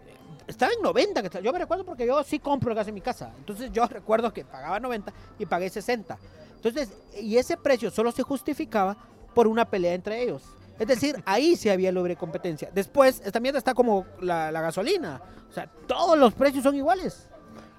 Estaba 0.47 0.71
en 0.73 0.81
90. 0.81 1.21
que 1.23 1.41
Yo 1.41 1.51
me 1.53 1.59
recuerdo 1.59 1.85
porque 1.85 2.05
yo 2.05 2.21
sí 2.23 2.39
compro 2.39 2.69
el 2.71 2.75
gas 2.75 2.87
en 2.87 2.93
mi 2.95 3.01
casa. 3.01 3.31
Entonces, 3.39 3.71
yo 3.71 3.85
recuerdo 3.87 4.31
que 4.33 4.45
pagaba 4.45 4.79
90 4.79 5.11
y 5.39 5.45
pagué 5.45 5.69
60. 5.69 6.17
Entonces, 6.55 6.91
y 7.19 7.37
ese 7.37 7.55
precio 7.57 7.89
solo 7.89 8.11
se 8.11 8.21
justificaba 8.21 8.97
por 9.33 9.47
una 9.47 9.65
pelea 9.69 9.93
entre 9.93 10.21
ellos. 10.21 10.43
Es 10.79 10.87
decir, 10.87 11.21
ahí 11.25 11.55
sí 11.57 11.69
había 11.69 11.91
libre 11.91 12.15
competencia. 12.15 12.69
Después, 12.73 13.21
esta 13.25 13.39
mierda 13.39 13.59
está 13.59 13.73
como 13.73 14.05
la, 14.21 14.51
la 14.51 14.61
gasolina. 14.61 15.21
O 15.49 15.53
sea, 15.53 15.67
todos 15.87 16.17
los 16.17 16.33
precios 16.33 16.63
son 16.63 16.75
iguales. 16.75 17.27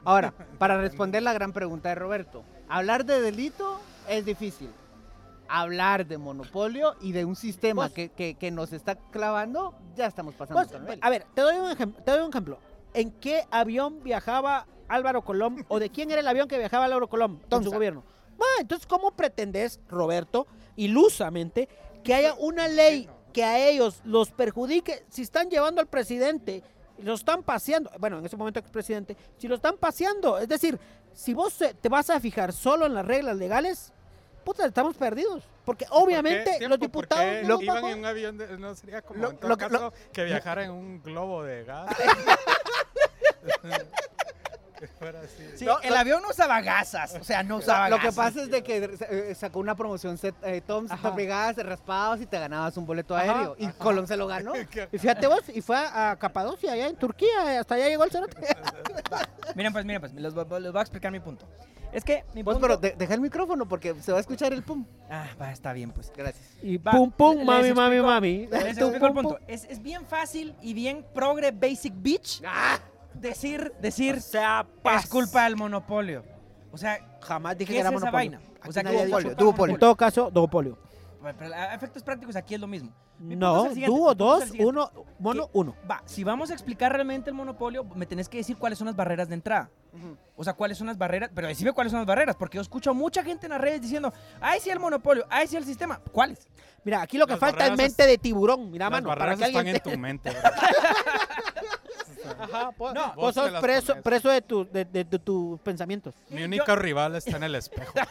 Ahora, 0.05 0.33
para 0.59 0.79
responder 0.81 1.23
la 1.23 1.33
gran 1.33 1.53
pregunta 1.53 1.89
de 1.89 1.95
Roberto, 1.95 2.45
hablar 2.69 3.05
de 3.05 3.21
delito 3.21 3.81
es 4.09 4.25
difícil. 4.25 4.71
Hablar 5.49 6.07
de 6.07 6.17
monopolio 6.17 6.95
y 7.01 7.11
de 7.13 7.25
un 7.25 7.35
sistema 7.35 7.85
Vos- 7.87 7.93
que, 7.93 8.11
que- 8.11 8.35
que 8.37 8.51
nos 8.53 8.73
está 8.73 8.95
clavando, 8.95 9.75
ya 9.97 10.07
estamos 10.07 10.35
pasando. 10.35 10.63
Pues, 10.63 10.99
a 11.01 11.11
ver, 11.11 11.27
te 11.35 11.41
doy, 11.41 11.57
un 11.57 11.75
te 11.75 12.11
doy 12.11 12.21
un 12.21 12.31
ejemplo. 12.31 12.59
¿En 12.95 13.11
qué 13.13 13.45
avión 13.51 14.03
viajaba 14.05 14.67
Álvaro 14.89 15.23
Colón 15.23 15.65
o 15.69 15.79
de 15.81 15.91
quién 15.91 16.11
era 16.11 16.21
el 16.21 16.29
avión 16.29 16.47
que 16.49 16.57
viajaba 16.59 16.85
Álvaro 16.85 17.09
Colón 17.09 17.41
en 17.51 17.65
su 17.65 17.71
gobierno? 17.73 18.05
Ah, 18.41 18.61
entonces, 18.61 18.87
¿cómo 18.87 19.11
pretendes, 19.11 19.81
Roberto, 19.89 20.47
ilusamente, 20.77 21.69
que 22.05 22.15
haya 22.15 22.35
una 22.35 22.69
ley 22.69 23.09
que 23.33 23.45
a 23.45 23.59
ellos 23.59 24.01
los 24.05 24.31
perjudique 24.31 25.05
si 25.11 25.23
están 25.23 25.49
llevando 25.51 25.81
al 25.81 25.87
presidente, 25.87 26.63
lo 26.99 27.15
están 27.15 27.43
paseando, 27.43 27.91
bueno, 27.99 28.19
en 28.19 28.27
ese 28.27 28.37
momento 28.37 28.59
expresidente, 28.61 29.17
si 29.39 29.49
lo 29.49 29.55
están 29.55 29.77
paseando? 29.79 30.39
Es 30.39 30.49
decir, 30.49 30.79
si 31.15 31.33
vos 31.35 31.57
te 31.81 31.89
vas 31.89 32.11
a 32.11 32.21
fijar 32.21 32.53
solo 32.53 32.87
en 32.87 32.95
las 32.95 33.07
reglas 33.07 33.37
legales, 33.37 33.93
puta, 34.45 34.67
estamos 34.67 34.97
perdidos. 34.97 35.45
Porque 35.65 35.87
obviamente 35.91 36.59
los 36.69 36.81
diputados 36.81 37.47
no 37.47 37.61
iban 37.63 37.77
bajo- 37.77 37.89
en 37.91 37.99
un 38.01 38.05
avión 38.07 38.37
de, 38.39 38.59
no 38.59 38.75
sería 38.75 39.03
como 39.03 39.21
Lo- 39.21 39.31
en 39.31 39.37
todo 39.37 39.49
lo 39.49 39.57
que- 39.57 39.69
caso 39.69 39.93
que 40.13 40.25
viajara 40.25 40.65
en 40.65 40.71
un 40.73 41.03
globo 41.03 41.45
de 41.45 41.65
gas. 41.65 41.95
Sí, 45.57 45.65
No, 45.65 45.79
el 45.81 45.91
no- 45.91 45.97
avión 45.97 46.23
no 46.23 46.29
usaba 46.31 46.61
gasas, 46.61 47.15
o 47.21 47.25
sea, 47.25 47.43
no 47.43 47.57
usaba 47.57 47.89
Lo 47.89 47.99
que 47.99 48.13
pasa 48.13 48.43
es 48.43 48.51
de 48.51 48.63
que 48.63 48.91
eh, 49.11 49.35
sacó 49.35 49.59
una 49.59 49.75
promoción 49.75 50.17
set, 50.19 50.35
eh, 50.43 50.61
Toms, 50.61 50.91
te 51.55 51.63
raspabas 51.63 52.21
y 52.21 52.27
te 52.27 52.39
ganabas 52.39 52.77
un 52.77 52.87
boleto 52.87 53.17
Ajá, 53.17 53.33
aéreo. 53.33 53.57
Y 53.59 53.67
Colón 53.73 54.07
se 54.07 54.17
lo 54.17 54.27
ganó. 54.27 54.53
Y 54.93 54.99
fíjate 54.99 55.27
vos, 55.27 55.43
y 55.53 55.61
fue 55.61 55.77
a, 55.77 56.13
a 56.13 56.17
Capadocia, 56.19 56.73
allá 56.73 56.89
en 56.89 56.97
Turquía, 56.97 57.61
hasta 57.61 57.75
allá 57.75 57.89
llegó 57.89 58.05
el 58.05 58.11
cerote. 58.11 58.37
Miren, 59.55 59.73
pues, 59.73 59.85
miren, 59.85 60.01
pues, 60.01 60.15
les, 60.15 60.33
voy- 60.35 60.61
les 60.61 60.73
voy 60.73 60.79
a 60.79 60.83
explicar 60.83 61.11
mi 61.11 61.21
punto. 61.21 61.47
Es 61.93 62.05
que 62.05 62.25
mi 62.35 62.43
Vos, 62.45 62.55
punto... 62.55 62.69
pero 62.69 62.77
de- 62.77 62.95
deja 62.97 63.15
el 63.15 63.21
micrófono 63.21 63.67
porque 63.67 63.95
se 64.01 64.13
va 64.13 64.19
a 64.19 64.21
escuchar 64.21 64.53
el 64.53 64.63
pum. 64.63 64.87
Ah, 65.11 65.27
va, 65.41 65.51
está 65.51 65.73
bien, 65.73 65.91
pues. 65.91 66.13
Gracias. 66.17 66.45
Y 66.63 66.79
Va, 66.79 66.93
pum, 66.93 67.11
pum, 67.11 67.45
mami, 67.45 67.73
mami, 67.73 67.97
explico- 67.97 68.07
mami. 68.07 68.47
Les 68.47 68.77
Tum, 68.77 68.89
explico 68.91 69.07
el 69.07 69.13
pum, 69.13 69.23
punto. 69.25 69.39
pum. 69.39 69.45
Es, 69.49 69.65
es 69.65 69.83
bien 69.83 70.07
fácil 70.07 70.55
y 70.63 70.73
bien 70.73 71.05
progre 71.13 71.51
basic 71.51 71.93
bitch 71.97 72.43
decir, 73.21 73.73
decir, 73.81 74.17
O 74.17 74.21
sea, 74.21 74.67
es 74.99 75.07
culpa 75.07 75.45
del 75.45 75.57
monopolio. 75.57 76.25
O 76.73 76.79
sea, 76.79 76.99
Jamás 77.23 77.57
dije 77.59 77.69
¿qué 77.73 77.75
que 77.75 77.81
es 77.81 77.87
era 77.87 77.91
esa 77.97 77.99
monopolio. 78.07 78.31
vaina? 78.39 78.41
Aquí 78.61 78.69
O 78.69 78.73
sea, 78.73 78.83
nadie 78.83 78.97
¿qué 78.97 79.03
ha 79.03 79.05
es 79.05 79.09
dicho. 79.09 79.17
culpa 79.19 79.29
del 79.31 79.37
duopolio. 79.37 79.75
En 79.75 79.81
todo 79.81 79.97
caso, 79.97 80.31
duopolio. 80.31 80.79
Bueno, 81.21 81.37
pero 81.39 81.55
a 81.55 81.75
efectos 81.75 82.03
prácticos 82.03 82.35
aquí 82.35 82.55
es 82.55 82.61
lo 82.61 82.67
mismo. 82.67 82.91
Mi 83.19 83.37
No, 83.37 83.69
dúo, 83.75 84.15
dos, 84.15 84.45
uno, 84.59 84.91
mono, 85.19 85.45
¿Qué? 85.45 85.51
uno. 85.53 85.77
Va, 85.91 86.03
si 86.07 86.25
vamos 86.25 86.51
a 86.51 86.55
explicar 86.55 86.91
realmente 86.91 87.29
el 87.29 87.37
monopolio, 87.37 87.85
me 87.95 88.07
tenés 88.07 88.27
que 88.31 88.39
decir 88.39 88.57
cuáles 88.57 88.79
son 88.79 88.87
las 88.87 88.97
barreras 88.97 89.29
de 89.29 89.35
entrada. 89.35 89.69
O 90.37 90.43
sea, 90.45 90.55
cuáles 90.55 90.79
son 90.79 90.87
las 90.87 90.97
barreras, 90.97 91.31
pero 91.35 91.47
decime 91.47 91.73
cuáles 91.73 91.91
son 91.91 92.01
las 92.01 92.07
barreras, 92.07 92.37
porque 92.37 92.57
yo 92.57 92.63
escucho 92.63 92.91
a 92.91 92.95
mucha 92.95 93.23
gente 93.23 93.45
en 93.45 93.51
las 93.51 93.61
redes 93.61 93.83
diciendo, 93.83 94.11
ay, 94.41 94.61
sí 94.61 94.71
el 94.71 94.81
monopolio, 94.81 95.27
ay, 95.29 95.47
sí 95.47 95.57
el 95.57 95.65
sistema. 95.67 96.01
¿Cuáles? 96.13 96.49
Mira, 96.85 97.03
aquí 97.03 97.19
lo 97.19 97.27
que 97.27 97.33
Las 97.33 97.41
falta 97.41 97.67
es 97.67 97.77
mente 97.77 98.07
de 98.07 98.17
tiburón. 98.17 98.71
Mira, 98.71 98.87
Las 98.87 98.93
mano, 98.93 99.09
para 99.09 99.19
barreras 99.27 99.39
que 99.51 99.59
alguien 99.59 99.77
están 99.77 99.93
en 99.93 99.97
tu 99.99 100.01
mente. 100.01 100.31
Ajá, 102.39 102.71
vos, 102.77 102.95
No, 102.95 103.13
vos 103.15 103.35
sos 103.35 103.51
preso, 103.61 103.87
pones. 103.89 104.03
preso 104.05 104.29
de, 104.31 104.43
tu, 104.43 104.65
de, 104.71 104.85
de- 104.85 105.05
de 105.05 105.19
tus 105.19 105.61
pensamientos. 105.61 106.15
Mi 106.29 106.43
único 106.43 106.75
rival 106.77 107.17
está 107.17 107.37
en 107.37 107.43
el 107.45 107.55
espejo. 107.55 107.93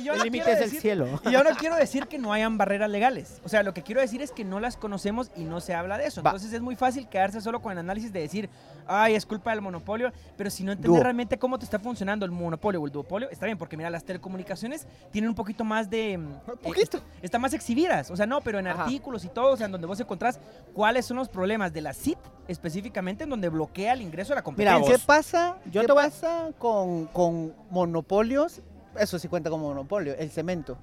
Y 0.00 0.04
yo 0.04 0.12
El 0.12 0.18
no 0.18 0.24
límite 0.24 0.50
es 0.52 0.60
el 0.60 0.70
cielo. 0.80 1.20
Y 1.26 1.30
yo 1.30 1.42
no 1.44 1.50
quiero 1.56 1.76
decir 1.76 2.06
que 2.06 2.18
no 2.18 2.32
hayan 2.32 2.56
barreras 2.56 2.88
legales. 2.90 3.40
O 3.44 3.48
sea, 3.48 3.62
lo 3.62 3.74
que 3.74 3.82
quiero 3.82 4.00
decir 4.00 4.22
es 4.22 4.30
que 4.32 4.44
no 4.44 4.58
las 4.60 4.76
conocemos 4.76 5.30
y 5.36 5.44
no 5.44 5.60
se 5.60 5.74
habla 5.74 5.98
de 5.98 6.06
eso. 6.06 6.22
Va. 6.22 6.30
Entonces 6.30 6.52
es 6.52 6.60
muy 6.62 6.74
fácil 6.76 7.08
quedarse 7.08 7.40
solo 7.40 7.60
con 7.60 7.72
el 7.72 7.78
análisis 7.78 8.12
de 8.12 8.20
decir, 8.20 8.48
ay, 8.86 9.14
es 9.14 9.24
culpa 9.26 9.50
del 9.50 9.60
monopolio, 9.60 10.12
pero 10.36 10.50
si 10.50 10.62
no 10.64 10.72
entiendes 10.72 11.02
realmente 11.02 11.38
cómo 11.38 11.58
te 11.58 11.64
está 11.64 11.78
funcionando 11.78 12.24
el 12.24 12.30
monopolio 12.32 12.80
o 12.82 12.86
el 12.86 12.92
duopolio, 12.92 13.28
está 13.30 13.46
bien, 13.46 13.56
porque 13.58 13.76
mira, 13.76 13.90
las 13.90 14.04
telecomunicaciones 14.04 14.86
tienen 15.10 15.28
un 15.30 15.34
poquito 15.34 15.64
más 15.64 15.88
de... 15.90 16.14
eh, 16.14 16.18
poquito. 16.62 16.98
est- 16.98 17.04
están 17.22 17.40
más 17.40 17.54
exhibidas, 17.54 18.10
o 18.10 18.16
sea, 18.16 18.26
no, 18.26 18.40
pero 18.40 18.58
en 18.58 18.66
Ajá. 18.66 18.84
artículos 18.84 19.24
y 19.24 19.28
todo, 19.28 19.52
o 19.52 19.56
sea, 19.56 19.66
en 19.66 19.72
donde 19.72 19.86
vos 19.86 19.98
encontrás 20.00 20.38
cuáles 20.72 21.06
son 21.06 21.16
los 21.16 21.28
problemas 21.28 21.72
de 21.72 21.80
la 21.80 21.92
CIT 21.94 22.18
específicamente, 22.48 23.24
en 23.24 23.30
donde 23.30 23.48
bloquea 23.48 23.92
el 23.94 24.02
ingreso 24.02 24.32
a 24.32 24.36
la 24.36 24.40
Mira, 24.42 24.44
competencia. 24.74 24.96
¿Qué 24.96 25.02
pasa, 25.06 25.56
Yo 25.70 25.80
qué 25.82 25.86
te 25.86 25.94
pasa 25.94 26.50
con, 26.58 27.06
con 27.06 27.54
monopolios? 27.70 28.60
Eso 28.98 29.18
sí 29.18 29.26
cuenta 29.28 29.50
como 29.50 29.68
monopolio, 29.68 30.14
el 30.16 30.30
cemento. 30.30 30.76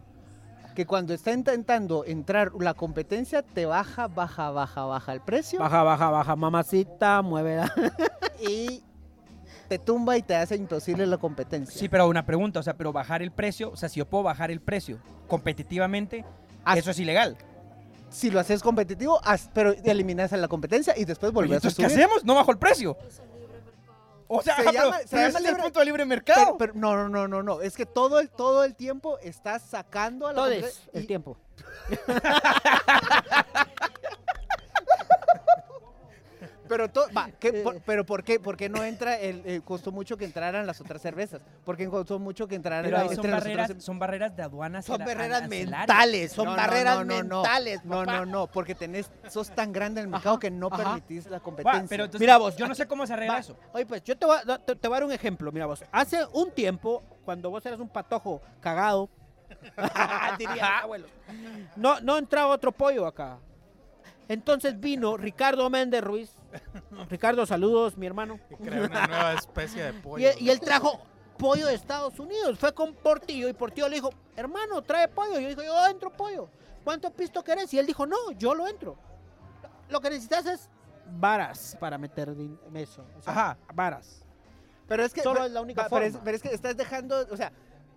Que 0.75 0.85
cuando 0.85 1.13
está 1.13 1.33
intentando 1.33 2.05
entrar 2.05 2.51
la 2.59 2.73
competencia, 2.73 3.41
te 3.41 3.65
baja, 3.65 4.07
baja, 4.07 4.51
baja, 4.51 4.85
baja 4.85 5.13
el 5.13 5.21
precio 5.21 5.59
Baja, 5.59 5.83
baja, 5.83 6.09
baja, 6.09 6.35
mamacita, 6.35 7.21
muévela. 7.21 7.73
y 8.49 8.81
te 9.67 9.79
tumba 9.79 10.17
y 10.17 10.21
te 10.21 10.35
hace 10.35 10.55
imposible 10.55 11.05
la 11.05 11.17
competencia. 11.17 11.79
Sí, 11.79 11.87
pero 11.87 12.07
una 12.07 12.25
pregunta, 12.25 12.59
o 12.59 12.63
sea, 12.63 12.73
pero 12.73 12.91
bajar 12.91 13.21
el 13.21 13.31
precio, 13.31 13.71
o 13.71 13.77
sea, 13.77 13.87
si 13.87 13.99
yo 13.99 14.05
puedo 14.05 14.23
bajar 14.23 14.51
el 14.51 14.59
precio 14.59 14.99
competitivamente, 15.27 16.25
eso 16.75 16.91
es 16.91 16.99
ilegal. 16.99 17.37
Si 18.09 18.29
lo 18.29 18.41
haces 18.41 18.61
competitivo, 18.61 19.21
pero 19.53 19.73
eliminas 19.85 20.33
a 20.33 20.37
la 20.37 20.49
competencia 20.49 20.93
y 20.97 21.05
después 21.05 21.31
volvés 21.31 21.53
a 21.53 21.55
entonces, 21.55 21.77
¿qué 21.77 21.89
subir. 21.89 22.03
hemos? 22.03 22.25
No 22.25 22.35
bajo 22.35 22.51
el 22.51 22.57
precio. 22.57 22.97
O 24.33 24.41
sea, 24.41 24.55
Se 24.55 24.61
pero, 24.63 24.71
llama- 24.73 24.97
se 24.99 25.07
pero 25.09 25.21
llama 25.23 25.27
ese 25.27 25.27
es 25.27 25.35
el 25.35 25.43
libre- 25.51 25.63
punto 25.63 25.79
de 25.79 25.85
libre 25.85 26.05
mercado. 26.05 26.57
pero 26.57 26.73
no, 26.73 26.95
no, 26.95 27.09
no, 27.09 27.27
no, 27.27 27.43
no. 27.43 27.61
Es 27.61 27.75
que 27.75 27.85
todo 27.85 28.21
el, 28.21 28.29
todo 28.29 28.63
el 28.63 28.75
tiempo 28.75 29.17
estás 29.19 29.61
sacando 29.61 30.25
a 30.27 30.31
la 30.31 30.35
Todo 30.35 30.47
el 30.47 30.65
y- 30.93 31.05
tiempo. 31.05 31.37
Pero, 36.71 36.87
to- 36.89 37.05
va, 37.15 37.29
¿qué- 37.37 37.51
por- 37.51 37.81
pero 37.81 38.05
¿por 38.05 38.23
qué, 38.23 38.39
por 38.39 38.55
qué 38.55 38.69
no 38.69 38.81
entra? 38.81 39.19
El, 39.19 39.41
eh, 39.45 39.59
costó 39.61 39.91
mucho 39.91 40.15
que 40.15 40.23
entraran 40.23 40.65
las 40.65 40.79
otras 40.79 41.01
cervezas. 41.01 41.41
Porque 41.65 41.85
costó 41.89 42.17
mucho 42.17 42.47
que 42.47 42.55
entraran 42.55 42.85
Pero 42.85 43.01
entre 43.01 43.15
son 43.17 43.29
las 43.29 43.41
barreras, 43.41 43.69
otras- 43.71 43.83
son 43.83 43.99
barreras 43.99 44.35
de 44.37 44.43
aduanas. 44.43 44.85
Son 44.85 44.97
barreras 44.99 45.49
mentales, 45.49 46.31
son 46.31 46.45
No, 46.45 46.55
barreras 46.55 46.99
no, 46.99 47.03
no, 47.03 47.23
no. 47.23 47.41
mentales. 47.41 47.83
No, 47.83 48.05
no, 48.05 48.25
no, 48.25 48.47
porque 48.47 48.73
tenés, 48.73 49.11
sos 49.29 49.49
tan 49.53 49.73
grande 49.73 49.99
en 49.99 50.05
el 50.05 50.11
mercado 50.11 50.35
Ajá, 50.35 50.39
que 50.39 50.49
no 50.49 50.67
ajá. 50.71 50.77
permitís 50.77 51.25
la 51.25 51.39
Va, 51.39 51.43
competencia. 51.43 51.87
pero 51.89 52.05
entonces, 52.05 52.21
Mira 52.21 52.37
vos, 52.37 52.55
yo 52.55 52.65
no 52.69 52.73
sé 52.73 52.87
cómo 52.87 53.05
se 53.05 53.11
arregla 53.11 53.33
Va, 53.33 53.39
eso. 53.39 53.57
Oye, 53.73 53.85
pues 53.85 54.01
yo 54.05 54.17
te 54.17 54.25
voy, 54.25 54.37
a, 54.37 54.57
te, 54.57 54.73
te 54.77 54.87
voy 54.87 54.95
a 54.95 54.99
dar 55.01 55.05
un 55.07 55.11
ejemplo. 55.11 55.51
Mira 55.51 55.65
vos, 55.65 55.83
hace 55.91 56.19
un 56.31 56.51
tiempo, 56.51 57.03
cuando 57.25 57.49
vos 57.49 57.65
eras 57.65 57.81
un 57.81 57.89
patojo 57.89 58.41
cagado, 58.61 59.09
diría 60.39 60.79
abuelo, 60.79 61.07
no, 61.75 61.99
no 61.99 62.17
entraba 62.17 62.47
otro 62.53 62.71
pollo 62.71 63.05
acá. 63.05 63.37
Entonces 64.29 64.79
vino 64.79 65.17
Ricardo 65.17 65.69
Méndez 65.69 66.01
Ruiz. 66.01 66.31
Ricardo, 67.09 67.45
saludos, 67.45 67.97
mi 67.97 68.05
hermano. 68.07 68.39
Y 68.49 68.55
crea 68.55 68.85
una 68.85 69.07
nueva 69.07 69.33
especie 69.33 69.83
de 69.83 69.93
pollo. 69.93 70.29
y 70.39 70.49
él 70.49 70.59
trajo 70.59 70.99
pollo 71.37 71.67
de 71.67 71.73
Estados 71.75 72.19
Unidos. 72.19 72.57
Fue 72.59 72.73
con 72.73 72.93
Portillo 72.93 73.49
y 73.49 73.53
Portillo 73.53 73.87
le 73.89 73.95
dijo, 73.95 74.09
hermano, 74.35 74.81
trae 74.81 75.07
pollo. 75.07 75.39
Yo 75.39 75.49
dije, 75.49 75.65
yo 75.65 75.87
entro 75.87 76.11
pollo. 76.11 76.49
¿cuánto 76.83 77.11
pisto 77.11 77.43
querés? 77.43 77.71
Y 77.73 77.79
él 77.79 77.85
dijo, 77.85 78.05
no, 78.05 78.31
yo 78.37 78.55
lo 78.55 78.67
entro. 78.67 78.97
Lo 79.89 79.99
que 80.01 80.09
necesitas 80.09 80.45
es 80.45 80.69
varas 81.19 81.75
para 81.79 81.97
meter 81.97 82.33
eso. 82.75 83.05
o 83.17 83.21
sea, 83.21 83.31
Ajá. 83.33 83.57
Varas. 83.73 84.25
Pero 84.87 85.03
es 85.03 85.13
que. 85.13 85.21
Solo 85.21 85.35
pero- 85.35 85.45
es 85.45 85.51
la 85.51 85.61
única 85.61 85.87
pero 85.89 86.05
es- 86.05 86.11
forma. 86.13 86.23
pero 86.25 86.37
es 86.37 86.43
que 86.43 86.49
estás 86.53 86.75
dejando. 86.77 87.25
O 87.29 87.37
sea, 87.37 87.51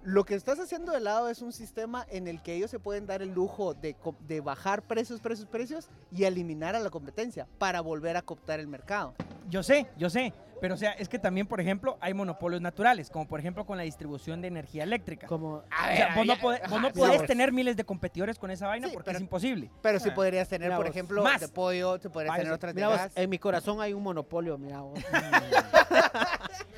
lo 0.04 0.24
que 0.24 0.34
estás 0.34 0.60
haciendo 0.60 0.92
de 0.92 1.00
lado 1.00 1.28
es 1.30 1.40
un 1.40 1.52
sistema 1.52 2.06
en 2.10 2.28
el 2.28 2.42
que 2.42 2.54
ellos 2.54 2.70
se 2.70 2.78
pueden 2.78 3.06
dar 3.06 3.22
el 3.22 3.32
lujo 3.32 3.72
de, 3.72 3.96
de 4.28 4.40
bajar 4.40 4.82
precios, 4.82 5.20
precios, 5.20 5.48
precios 5.48 5.88
y 6.12 6.24
eliminar 6.24 6.76
a 6.76 6.80
la 6.80 6.90
competencia 6.90 7.46
para 7.58 7.80
volver 7.80 8.16
a 8.16 8.22
cooptar 8.22 8.60
el 8.60 8.68
mercado. 8.68 9.14
Yo 9.48 9.62
sé, 9.62 9.86
yo 9.96 10.10
sé. 10.10 10.32
Pero 10.60 10.74
o 10.74 10.76
sea, 10.78 10.92
es 10.92 11.08
que 11.08 11.18
también, 11.18 11.46
por 11.46 11.60
ejemplo, 11.60 11.98
hay 12.00 12.14
monopolios 12.14 12.60
naturales, 12.62 13.10
como 13.10 13.26
por 13.28 13.38
ejemplo 13.40 13.66
con 13.66 13.76
la 13.76 13.82
distribución 13.82 14.40
de 14.40 14.48
energía 14.48 14.82
eléctrica. 14.84 15.26
Como, 15.26 15.54
O 15.56 15.64
sea, 15.94 16.14
vos 16.16 16.26
no, 16.26 16.36
podés, 16.38 16.60
vos 16.70 16.80
no 16.80 16.90
podés 16.92 17.26
tener 17.26 17.52
miles 17.52 17.76
de 17.76 17.84
competidores 17.84 18.38
con 18.38 18.50
esa 18.50 18.66
vaina 18.66 18.88
Sí, 18.88 18.94
porque 18.94 19.06
pero- 19.06 19.18
es 19.18 19.22
imposible. 19.22 19.70
Pero 19.82 20.00
sí 20.00 20.08
Ah, 20.10 20.14
podrías 20.14 20.48
tener, 20.48 20.68
mira 20.68 20.76
por 20.76 20.86
vos. 20.86 20.94
ejemplo, 20.94 21.22
Más. 21.22 21.40
de 21.40 21.48
pollo, 21.48 21.98
te 21.98 22.08
podrías 22.10 22.36
tener 22.36 22.52
otras 22.52 22.74
de 22.74 22.78
mira 22.78 22.88
vos, 22.88 22.96
gas. 22.98 23.12
en 23.14 23.28
mi 23.30 23.38
corazón 23.38 23.80
hay 23.80 23.92
un 23.92 24.02
monopolio, 24.02 24.56
mira 24.58 24.80
vos. 24.80 24.98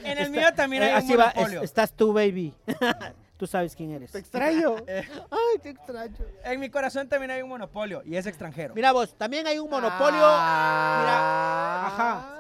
En 0.03 0.13
el 0.19 0.19
Está- 0.19 0.31
mío 0.31 0.49
también 0.55 0.83
hay 0.85 0.89
Eh, 0.91 0.93
un 0.93 0.99
así 0.99 1.15
va, 1.17 1.25
es- 1.29 1.35
monopolio. 1.35 1.63
estás 1.63 1.93
tú, 1.93 2.13
baby. 2.13 2.55
tú 3.37 3.47
sabes 3.47 3.75
quién 3.75 3.91
eres. 3.93 4.13
Te 4.13 4.19
extraño. 4.19 4.77
Ay, 4.89 5.59
te 5.63 5.71
extraño. 5.71 6.15
En 6.45 6.61
mi 6.61 6.71
corazón 6.71 7.09
también 7.09 7.31
hay 7.33 7.43
un 7.43 7.49
monopolio 7.49 8.03
y 8.05 8.15
es 8.17 8.25
extranjero. 8.27 8.75
Mira 8.75 8.93
vos, 8.93 9.17
también 9.19 9.47
hay 9.47 9.59
un 9.59 9.69
monopolio. 9.69 10.21
Ah, 10.23 11.87
ajá. 11.89 12.33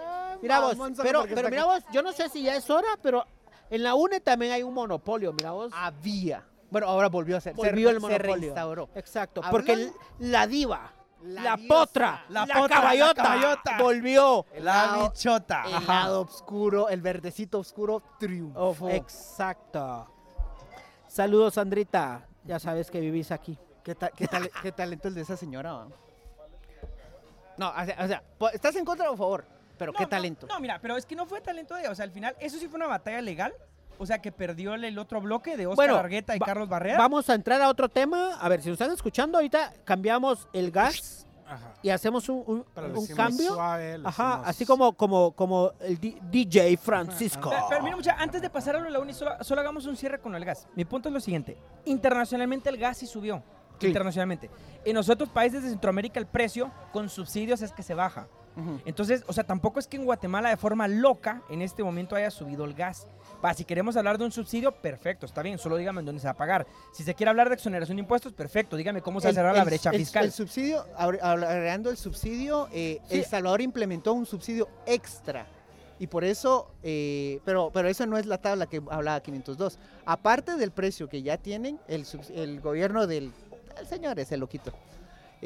Mira 0.43 0.61
vos, 0.61 0.77
pero, 1.03 1.25
pero 1.33 1.49
mira 1.49 1.65
vos, 1.65 1.83
yo 1.93 2.03
no 2.03 2.13
sé 2.13 2.29
si 2.29 2.43
ya 2.43 2.57
es 2.57 2.69
hora, 2.71 2.89
pero 3.03 3.25
en 3.71 3.83
la 3.83 3.95
UNE 3.95 4.21
también 4.21 4.53
hay 4.53 4.63
un 4.63 4.75
monopolio, 4.75 5.33
mira 5.33 5.51
vos. 5.53 5.73
Había. 5.75 6.45
Bueno, 6.71 6.89
ahora 6.89 7.09
volvió 7.09 7.37
a 7.37 7.41
ser. 7.41 7.55
se- 7.55 7.57
Volvió 7.57 7.91
el 7.91 7.97
se 7.97 8.01
monopolio. 8.01 8.35
reinstauró. 8.35 8.89
Exacto, 8.95 9.41
Hablando- 9.43 9.57
porque 9.57 9.93
la 10.19 10.47
diva, 10.47 10.93
La 11.23 11.43
la, 11.43 11.57
diosa, 11.57 11.75
potra, 11.75 12.25
la 12.29 12.47
la, 12.47 12.55
potra, 12.55 12.77
la 12.77 12.83
caballota, 12.83 13.23
caballota. 13.23 13.79
volvió. 13.81 14.47
La 14.59 14.99
bichota. 15.13 15.65
El 15.67 15.87
lado 15.87 16.21
oscuro, 16.23 16.89
el 16.89 17.01
verdecito 17.01 17.59
oscuro 17.61 18.03
triunfó. 18.19 18.89
Exacto. 18.91 20.09
Saludos, 21.09 21.55
Sandrita. 21.55 22.27
Ya 22.45 22.59
sabes 22.59 22.91
que 22.91 23.01
vivís 23.01 23.31
aquí. 23.33 23.59
¿Qué, 23.83 23.95
ta- 23.95 24.11
qué 24.11 24.27
tale- 24.29 24.51
qué 24.63 24.73
talento 24.73 25.09
el 25.09 25.15
de 25.15 25.21
esa 25.23 25.37
señora? 25.37 25.73
va? 25.73 25.89
No, 27.57 27.71
o 27.71 27.85
sea, 27.85 27.97
o 28.05 28.07
sea, 28.07 28.23
po- 28.39 28.51
¿estás 28.51 28.77
en 28.77 28.85
contra 28.85 29.11
o 29.11 29.15
a 29.15 29.17
favor? 29.17 29.45
Pero 29.79 29.93
No, 29.93 29.99
qué 29.99 30.05
no, 30.05 30.09
talento. 30.09 30.47
No, 30.47 30.59
mira, 30.61 30.79
pero 30.81 30.97
es 30.97 31.05
que 31.07 31.15
no 31.17 31.27
fue 31.27 31.41
talento 31.41 31.75
de 31.75 31.83
ella. 31.83 31.91
O 31.91 31.95
sea, 31.95 32.05
al 32.05 32.11
final, 32.11 32.35
eso 32.41 32.59
sí 32.59 32.67
fue 32.69 32.77
una 32.79 32.87
batalla 32.87 33.21
legal. 33.21 33.53
O 33.99 34.05
sea, 34.05 34.21
que 34.21 34.31
perdió 34.31 34.75
el- 34.75 34.85
el 34.85 34.99
otro 34.99 35.21
bloque 35.23 35.57
de 35.57 35.67
Oscar 35.67 35.77
Bueno, 35.77 35.97
Argueta 35.97 36.37
y 36.37 36.39
va- 36.39 36.45
Carlos 36.47 36.69
Barrera. 36.69 36.99
Vamos 36.99 37.31
a 37.31 37.35
entrar 37.35 37.63
a 37.63 37.69
otro 37.69 37.89
tema. 37.89 38.35
A 38.39 38.49
ver, 38.49 38.61
si 38.61 38.69
nos 38.69 38.79
están 38.79 38.93
escuchando, 38.95 39.39
ahorita 39.39 39.73
cambiamos 39.85 40.49
el 40.53 40.71
gas 40.71 41.27
Ajá. 41.47 41.73
y 41.83 41.89
hacemos 41.89 42.29
un, 42.29 42.45
un- 42.47 42.65
Pero 42.75 42.89
le 42.89 42.93
un 42.99 43.05
hicimos 43.05 43.17
cambio. 43.27 43.55
suave, 43.55 43.99
Ajá, 44.05 44.43
así 44.45 44.67
como, 44.67 44.93
como, 44.93 45.33
como 45.33 45.73
el 45.81 45.99
DJ 45.99 46.77
Francisco. 46.77 47.49
Pero, 47.49 47.67
pero 47.71 47.83
mira, 47.85 47.97
mucha, 47.97 48.13
antes 48.19 48.43
de 48.43 48.51
pasar 48.51 48.77
a 48.77 48.81
la 48.91 48.99
uni, 48.99 49.15
solo, 49.15 49.33
solo 49.43 49.63
hagamos 49.63 49.87
un 49.87 49.97
cierre 49.97 50.21
con 50.21 50.35
el 50.35 50.45
gas. 50.45 50.69
Mi 50.75 50.85
punto 50.85 51.09
es 51.09 51.15
lo 51.15 51.21
siguiente. 51.21 51.57
Internacionalmente 51.87 52.69
el 52.69 52.77
gas 52.77 52.99
sí 52.99 53.07
subió. 53.07 53.43
Sí. 53.81 53.89
Internacionalmente. 53.89 54.51
En 54.85 54.95
los 54.95 55.09
otros 55.09 55.29
países 55.31 55.63
de 55.63 55.71
Centroamérica 55.71 56.19
el 56.21 56.27
precio 56.27 56.71
con 56.93 57.09
subsidios 57.09 57.61
es 57.63 57.73
que 57.73 57.83
se 57.83 57.95
baja. 57.95 58.27
Entonces, 58.85 59.23
o 59.27 59.33
sea, 59.33 59.45
tampoco 59.45 59.79
es 59.79 59.87
que 59.87 59.97
en 59.99 60.05
Guatemala 60.05 60.49
de 60.49 60.57
forma 60.57 60.89
loca 60.89 61.43
en 61.51 61.61
este 61.63 61.85
momento 61.85 62.17
haya 62.17 62.31
subido 62.31 62.65
el 62.65 62.73
gas. 62.75 63.07
Va, 63.45 63.53
si 63.53 63.65
queremos 63.65 63.97
hablar 63.97 64.17
de 64.17 64.25
un 64.25 64.33
subsidio, 64.33 64.73
perfecto, 64.73 65.27
está 65.27 65.43
bien, 65.43 65.59
solo 65.59 65.77
dígame 65.77 66.01
en 66.01 66.07
dónde 66.07 66.21
se 66.21 66.27
va 66.27 66.31
a 66.33 66.37
pagar. 66.37 66.67
Si 66.93 67.03
se 67.03 67.15
quiere 67.15 67.29
hablar 67.31 67.49
de 67.51 67.55
exoneración 67.57 67.97
de 67.97 68.01
impuestos, 68.01 68.33
perfecto, 68.33 68.77
dígame 68.77 69.03
cómo 69.03 69.21
se 69.21 69.27
va 69.27 69.31
a 69.31 69.35
cerrar 69.35 69.57
la 69.57 69.65
brecha 69.65 69.91
el- 69.91 69.99
fiscal. 69.99 70.25
El 70.25 70.33
subsidio, 70.33 70.87
agregando 70.97 71.91
el 71.91 71.97
subsidio, 71.99 72.69
eh, 72.73 73.01
Sí. 73.09 73.17
El 73.19 73.25
Salvador 73.27 73.61
implementó 73.61 74.13
un 74.15 74.25
subsidio 74.27 74.69
extra. 74.87 75.47
Y 75.99 76.07
por 76.09 76.25
eso, 76.25 76.71
eh, 76.83 77.41
pero, 77.45 77.71
pero 77.73 77.89
eso 77.89 78.07
no 78.07 78.19
es 78.19 78.27
la 78.27 78.39
tabla 78.39 78.67
que 78.67 78.83
hablaba 78.91 79.21
502. 79.21 79.79
Aparte 80.05 80.57
del 80.57 80.71
precio 80.71 81.09
que 81.09 81.23
ya 81.23 81.37
tienen, 81.39 81.79
el 81.89 82.61
gobierno 82.61 83.07
del 83.07 83.33
el 83.81 83.87
señor 83.87 84.19
ese 84.19 84.39
loquito, 84.39 84.73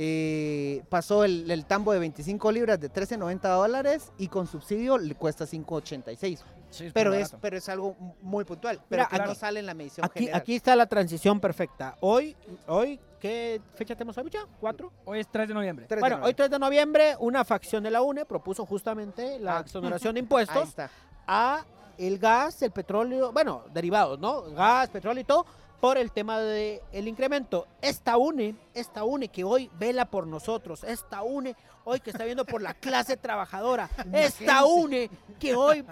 eh, 0.03 0.83
pasó 0.89 1.25
el, 1.25 1.51
el 1.51 1.67
tambo 1.67 1.93
de 1.93 1.99
25 1.99 2.51
libras 2.53 2.81
de 2.81 2.91
13.90 2.91 3.41
dólares 3.55 4.11
y 4.17 4.29
con 4.29 4.47
subsidio 4.47 4.97
le 4.97 5.15
cuesta 5.15 5.45
5.86. 5.45 6.39
Sí, 6.71 6.87
es 6.87 6.93
Pero 6.95 7.13
es, 7.13 7.37
pero 7.39 7.59
es 7.59 7.69
algo 7.69 7.95
muy 8.23 8.45
puntual, 8.45 8.81
pero 8.89 9.03
Mira, 9.03 9.09
que 9.11 9.19
no 9.27 9.33
aquí- 9.33 9.41
sale 9.41 9.61
en 9.61 9.67
la 9.67 9.75
medición 9.75 10.07
Aquí, 10.07 10.21
general. 10.21 10.41
aquí 10.41 10.55
está 10.55 10.75
la 10.75 10.87
transición 10.87 11.39
perfecta. 11.39 11.97
Hoy, 12.01 12.35
hoy, 12.67 12.99
¿qué 13.21 13.61
fecha 13.75 13.95
tenemos 13.95 14.17
hoy, 14.17 14.31
ya? 14.31 14.47
¿Cuatro? 14.59 14.91
Hoy 15.05 15.19
es 15.21 15.29
3 15.29 15.49
de 15.49 15.53
noviembre. 15.55 15.87
De 15.87 15.97
Bueno, 15.97 16.21
hoy 16.23 16.33
3 16.33 16.49
de 16.49 16.59
noviembre, 16.59 17.17
una 17.19 17.45
facción 17.45 17.83
de 17.83 17.91
la 17.91 18.01
UNE 18.01 18.25
propuso 18.25 18.65
justamente 18.65 19.39
la 19.39 19.59
Ah. 19.59 19.61
exoneración 19.61 20.15
de 20.15 20.21
Ahí 20.21 20.23
impuestos 20.23 20.69
está. 20.69 20.91
a 21.27 21.63
el 21.99 22.19
gas, 22.19 22.63
el 22.63 22.71
petróleo, 22.71 23.33
bueno, 23.33 23.65
derivados, 23.75 24.19
¿no? 24.19 24.41
Gas, 24.53 24.89
petróleo 24.89 25.21
y 25.21 25.25
todo, 25.25 25.45
por 25.81 25.97
el 25.99 26.13
tema 26.13 26.39
del 26.41 26.81
el 26.93 27.09
incremento. 27.09 27.67
Esta 27.81 28.17
UNE, 28.17 28.55
esta 28.75 29.05
UNE 29.05 29.29
que 29.29 29.45
hoy 29.45 29.71
vela 29.79 30.05
por 30.05 30.27
nosotros, 30.27 30.85
esta 30.85 31.23
UNE 31.23 31.57
hoy 31.85 32.01
que 32.01 32.11
está 32.11 32.25
viendo 32.25 32.45
por 32.45 32.63
la 32.63 32.75
clase 32.75 33.17
trabajadora, 33.17 33.89
esta 34.13 34.65
UNE 34.65 35.11
que 35.39 35.55
hoy 35.55 35.85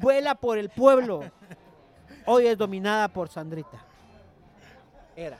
vuela 0.00 0.34
por 0.34 0.58
el 0.58 0.68
pueblo, 0.70 1.22
hoy 2.26 2.46
es 2.46 2.58
dominada 2.58 3.08
por 3.08 3.28
Sandrita. 3.28 3.84
Era. 5.16 5.38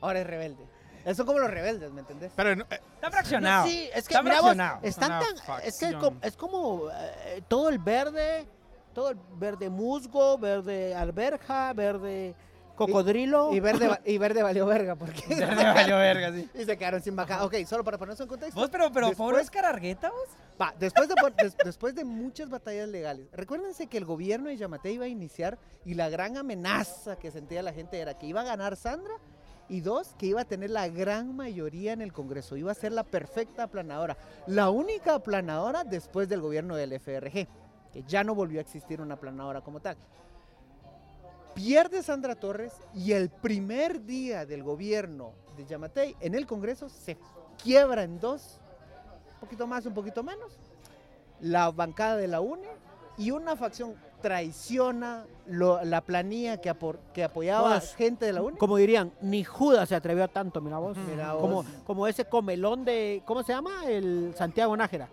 Ahora 0.00 0.20
es 0.20 0.26
rebelde. 0.26 0.66
Eso 1.04 1.16
son 1.16 1.26
como 1.26 1.40
los 1.40 1.50
rebeldes, 1.50 1.90
¿me 1.92 2.00
entendés? 2.00 2.32
Pero 2.36 2.54
no, 2.54 2.64
eh, 2.70 2.80
Está 2.94 3.10
fraccionado. 3.10 3.66
Sí, 3.66 3.88
es 3.92 4.06
que 4.06 4.14
Está 4.14 4.22
mira 4.22 4.36
vos, 4.36 4.54
fraccionado. 4.54 4.78
están 4.82 5.08
tan, 5.10 5.22
es 5.22 5.78
que 5.78 5.86
es 5.86 5.92
facción. 5.92 6.00
como, 6.00 6.18
es 6.22 6.36
como, 6.36 6.90
eh, 6.92 7.42
todo 7.48 7.68
el 7.68 7.78
verde, 7.80 8.46
todo 8.94 9.10
el 9.10 9.18
verde 9.34 9.68
musgo, 9.68 10.38
verde 10.38 10.94
alberja, 10.94 11.72
verde 11.72 12.36
cocodrilo. 12.76 13.52
Y 13.52 13.60
verde, 13.60 13.98
y 14.04 14.18
verde 14.18 14.42
valió 14.42 14.66
verga 14.66 14.94
porque 14.96 15.22
Verde 15.34 15.64
valió 15.64 15.96
verga, 15.96 16.32
sí. 16.32 16.48
y 16.60 16.64
se 16.64 16.76
quedaron 16.76 17.02
sin 17.02 17.14
bajar. 17.16 17.42
Ok, 17.42 17.54
solo 17.66 17.84
para 17.84 17.98
ponerse 17.98 18.22
en 18.22 18.28
contexto. 18.28 18.58
Vos, 18.58 18.70
pero, 18.70 18.90
pero, 18.92 19.08
Después- 19.08 19.16
¿pobre 19.30 19.42
Oscar 19.42 19.64
Argueta, 19.64 20.10
vos? 20.10 20.28
Va, 20.60 20.74
después, 20.78 21.08
de, 21.08 21.14
des- 21.42 21.56
después 21.64 21.94
de 21.94 22.04
muchas 22.04 22.48
batallas 22.48 22.88
legales, 22.88 23.26
recuérdense 23.32 23.86
que 23.86 23.98
el 23.98 24.04
gobierno 24.04 24.48
de 24.48 24.56
Yamate 24.56 24.92
iba 24.92 25.06
a 25.06 25.08
iniciar 25.08 25.58
y 25.84 25.94
la 25.94 26.08
gran 26.08 26.36
amenaza 26.36 27.16
que 27.16 27.30
sentía 27.30 27.62
la 27.62 27.72
gente 27.72 27.98
era 27.98 28.18
que 28.18 28.26
iba 28.26 28.42
a 28.42 28.44
ganar 28.44 28.76
Sandra 28.76 29.14
y 29.68 29.80
dos, 29.80 30.14
que 30.18 30.26
iba 30.26 30.42
a 30.42 30.44
tener 30.44 30.70
la 30.70 30.88
gran 30.88 31.34
mayoría 31.34 31.92
en 31.94 32.02
el 32.02 32.12
Congreso, 32.12 32.56
iba 32.56 32.70
a 32.70 32.74
ser 32.74 32.92
la 32.92 33.04
perfecta 33.04 33.62
aplanadora, 33.64 34.16
la 34.46 34.68
única 34.70 35.14
aplanadora 35.14 35.82
después 35.84 36.28
del 36.28 36.40
gobierno 36.42 36.76
del 36.76 36.92
FRG, 37.00 37.46
que 37.92 38.02
ya 38.06 38.22
no 38.22 38.34
volvió 38.34 38.58
a 38.58 38.62
existir 38.62 39.00
una 39.00 39.14
aplanadora 39.14 39.62
como 39.62 39.80
tal. 39.80 39.96
Pierde 41.54 42.02
Sandra 42.02 42.34
Torres 42.34 42.72
y 42.94 43.12
el 43.12 43.28
primer 43.28 44.04
día 44.04 44.46
del 44.46 44.62
gobierno 44.62 45.32
de 45.56 45.66
Yamatei 45.66 46.16
en 46.20 46.34
el 46.34 46.46
Congreso 46.46 46.88
se 46.88 47.16
quiebra 47.62 48.02
en 48.04 48.18
dos, 48.18 48.58
un 49.34 49.40
poquito 49.40 49.66
más, 49.66 49.84
un 49.84 49.92
poquito 49.94 50.22
menos, 50.22 50.58
la 51.40 51.70
bancada 51.70 52.16
de 52.16 52.28
la 52.28 52.40
UNE 52.40 52.68
y 53.18 53.30
una 53.32 53.54
facción 53.56 53.94
traiciona 54.22 55.26
lo- 55.46 55.84
la 55.84 56.00
planilla 56.00 56.56
que, 56.58 56.70
apor- 56.72 56.98
que 57.12 57.24
apoyaba 57.24 57.72
a 57.72 57.80
Vos, 57.80 57.94
gente 57.96 58.24
de 58.24 58.32
la 58.32 58.40
UNE. 58.42 58.56
Como 58.56 58.76
dirían, 58.78 59.12
ni 59.20 59.44
Judas 59.44 59.88
se 59.90 59.94
atrevió 59.96 60.24
a 60.24 60.28
tanto, 60.28 60.60
mira 60.60 60.78
vos. 60.78 60.96
Mira 60.96 61.32
Como, 61.32 61.56
vos. 61.56 61.66
como 61.84 62.06
ese 62.06 62.24
comelón 62.24 62.84
de, 62.84 63.22
¿cómo 63.26 63.42
se 63.42 63.52
llama? 63.52 63.84
El 63.86 64.32
Santiago 64.38 64.74
Nájera. 64.76 65.08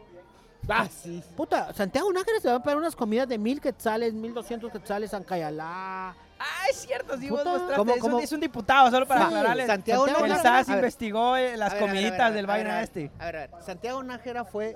Ah, 0.70 0.88
sí. 0.88 1.22
Puta, 1.36 1.74
Santiago 1.74 2.14
Nájera 2.14 2.40
se 2.40 2.48
va 2.50 2.56
a 2.56 2.64
pagar 2.64 2.78
unas 2.78 2.96
comidas 2.96 3.28
de 3.28 3.38
mil 3.40 3.60
quetzales, 3.60 4.14
mil 4.14 4.34
doscientos 4.34 4.72
quetzales, 4.72 5.10
San 5.12 5.24
Cayalá. 5.24 6.16
Ah, 6.40 6.66
es 6.70 6.78
cierto, 6.78 7.18
sí, 7.18 7.30
vos 7.30 7.40
Puta. 7.40 7.50
mostraste. 7.52 7.76
¿Cómo- 7.76 7.92
es, 7.92 7.98
un, 7.98 8.02
cómo? 8.10 8.20
es 8.22 8.32
un 8.32 8.40
diputado, 8.40 8.90
solo 8.92 9.06
para 9.06 9.22
Sí, 9.22 9.26
aclararles. 9.28 9.68
Santiago 9.68 10.06
Santiago 10.06 10.26
el 10.26 10.32
Nájera- 10.32 10.42
SAS 10.60 10.70
a 10.70 10.72
ver, 10.76 10.80
investigó 10.80 11.36
eh, 11.38 11.58
las 11.58 11.72
a 11.72 11.74
ver, 11.76 11.84
a 11.84 11.86
a 11.86 11.88
comiditas 11.90 12.20
a 12.20 12.24
ver, 12.26 12.34
del 12.34 12.46
a 12.46 12.48
vaina 12.48 12.74
ver, 12.76 12.84
este. 12.84 13.12
A 13.20 13.26
ver, 13.26 13.36
a 13.36 13.40
ver, 13.48 13.50
Santiago 13.62 14.04
Nájera 14.04 14.46
fue 14.46 14.76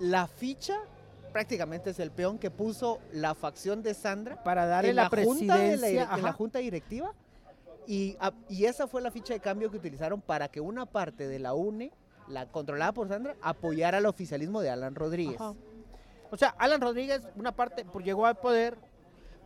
la 0.00 0.26
ficha, 0.26 0.74
prácticamente 1.32 1.90
es 1.90 2.00
el 2.00 2.10
peón 2.10 2.38
que 2.38 2.50
puso 2.50 2.98
la 3.12 3.34
facción 3.34 3.82
de 3.82 3.94
Sandra 3.94 4.42
Para 4.42 4.66
darle 4.66 4.90
en 4.90 4.96
la, 4.96 5.08
presidencia. 5.10 6.08
en 6.12 6.22
la 6.22 6.32
junta 6.32 6.58
directiva 6.58 7.12
y, 7.86 8.16
a- 8.20 8.32
y 8.48 8.64
esa 8.64 8.88
fue 8.88 9.00
la 9.02 9.10
ficha 9.10 9.34
de 9.34 9.40
cambio 9.40 9.70
que 9.70 9.76
utilizaron 9.76 10.20
para 10.20 10.48
que 10.48 10.60
una 10.60 10.86
parte 10.86 11.28
de 11.28 11.38
la 11.38 11.54
UNE, 11.54 11.92
la 12.28 12.46
controlada 12.46 12.92
por 12.92 13.06
Sandra, 13.08 13.36
apoyara 13.40 13.98
al 13.98 14.06
oficialismo 14.06 14.60
de 14.60 14.70
Alan 14.70 14.94
Rodríguez. 14.96 15.40
Ajá. 15.40 15.54
O 16.32 16.36
sea, 16.36 16.48
Alan 16.58 16.80
Rodríguez, 16.80 17.22
una 17.36 17.52
parte, 17.52 17.84
por- 17.84 18.02
llegó 18.02 18.26
al 18.26 18.36
poder 18.36 18.76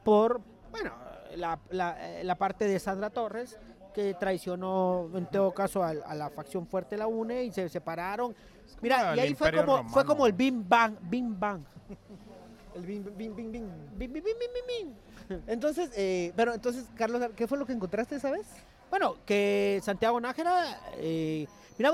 por, 0.03 0.41
bueno, 0.71 0.93
la, 1.37 1.59
la- 1.71 2.21
eh, 2.21 2.25
la 2.25 2.35
parte 2.37 2.67
de 2.67 2.79
Sandra 2.79 3.11
Torres, 3.11 3.59
que 3.95 4.15
traicionó 4.15 5.11
en 5.15 5.27
todo 5.27 5.53
caso 5.53 5.83
a, 5.83 5.95
la 5.95 6.31
facción 6.31 6.67
fuerte 6.67 6.97
la 6.97 7.07
UNE 7.07 7.45
y 7.45 7.53
se 7.53 7.69
separaron. 7.69 8.35
Mira, 8.81 9.17
y 9.17 9.21
ahí 9.21 9.35
fue 9.35 9.53
como, 9.53 9.89
fue 9.89 10.05
como 10.05 10.27
el 10.27 10.33
bim 10.33 10.67
bang, 10.69 10.95
bim 11.03 11.39
bang. 11.39 11.61
El 12.75 12.83
bing, 12.83 13.05
bing, 13.17 13.35
bing. 13.35 13.69
Bim, 13.97 14.13
bim, 14.13 14.13
bim, 14.13 14.23
bim, 14.25 14.51
bim, 14.55 14.89
bim. 15.29 15.41
Entonces, 15.49 15.91
eh, 15.97 16.33
pero 16.37 16.55
entonces, 16.55 16.87
Carlos, 16.95 17.21
¿qué 17.35 17.49
fue 17.49 17.59
lo 17.59 17.67
que 17.67 17.73
encontraste 17.73 18.15
esa 18.17 18.31
vez? 18.31 18.47
Bueno, 18.91 19.17
que 19.27 19.81
Santiago 19.83 20.21
Nájera, 20.21 20.81
eh, 20.97 21.47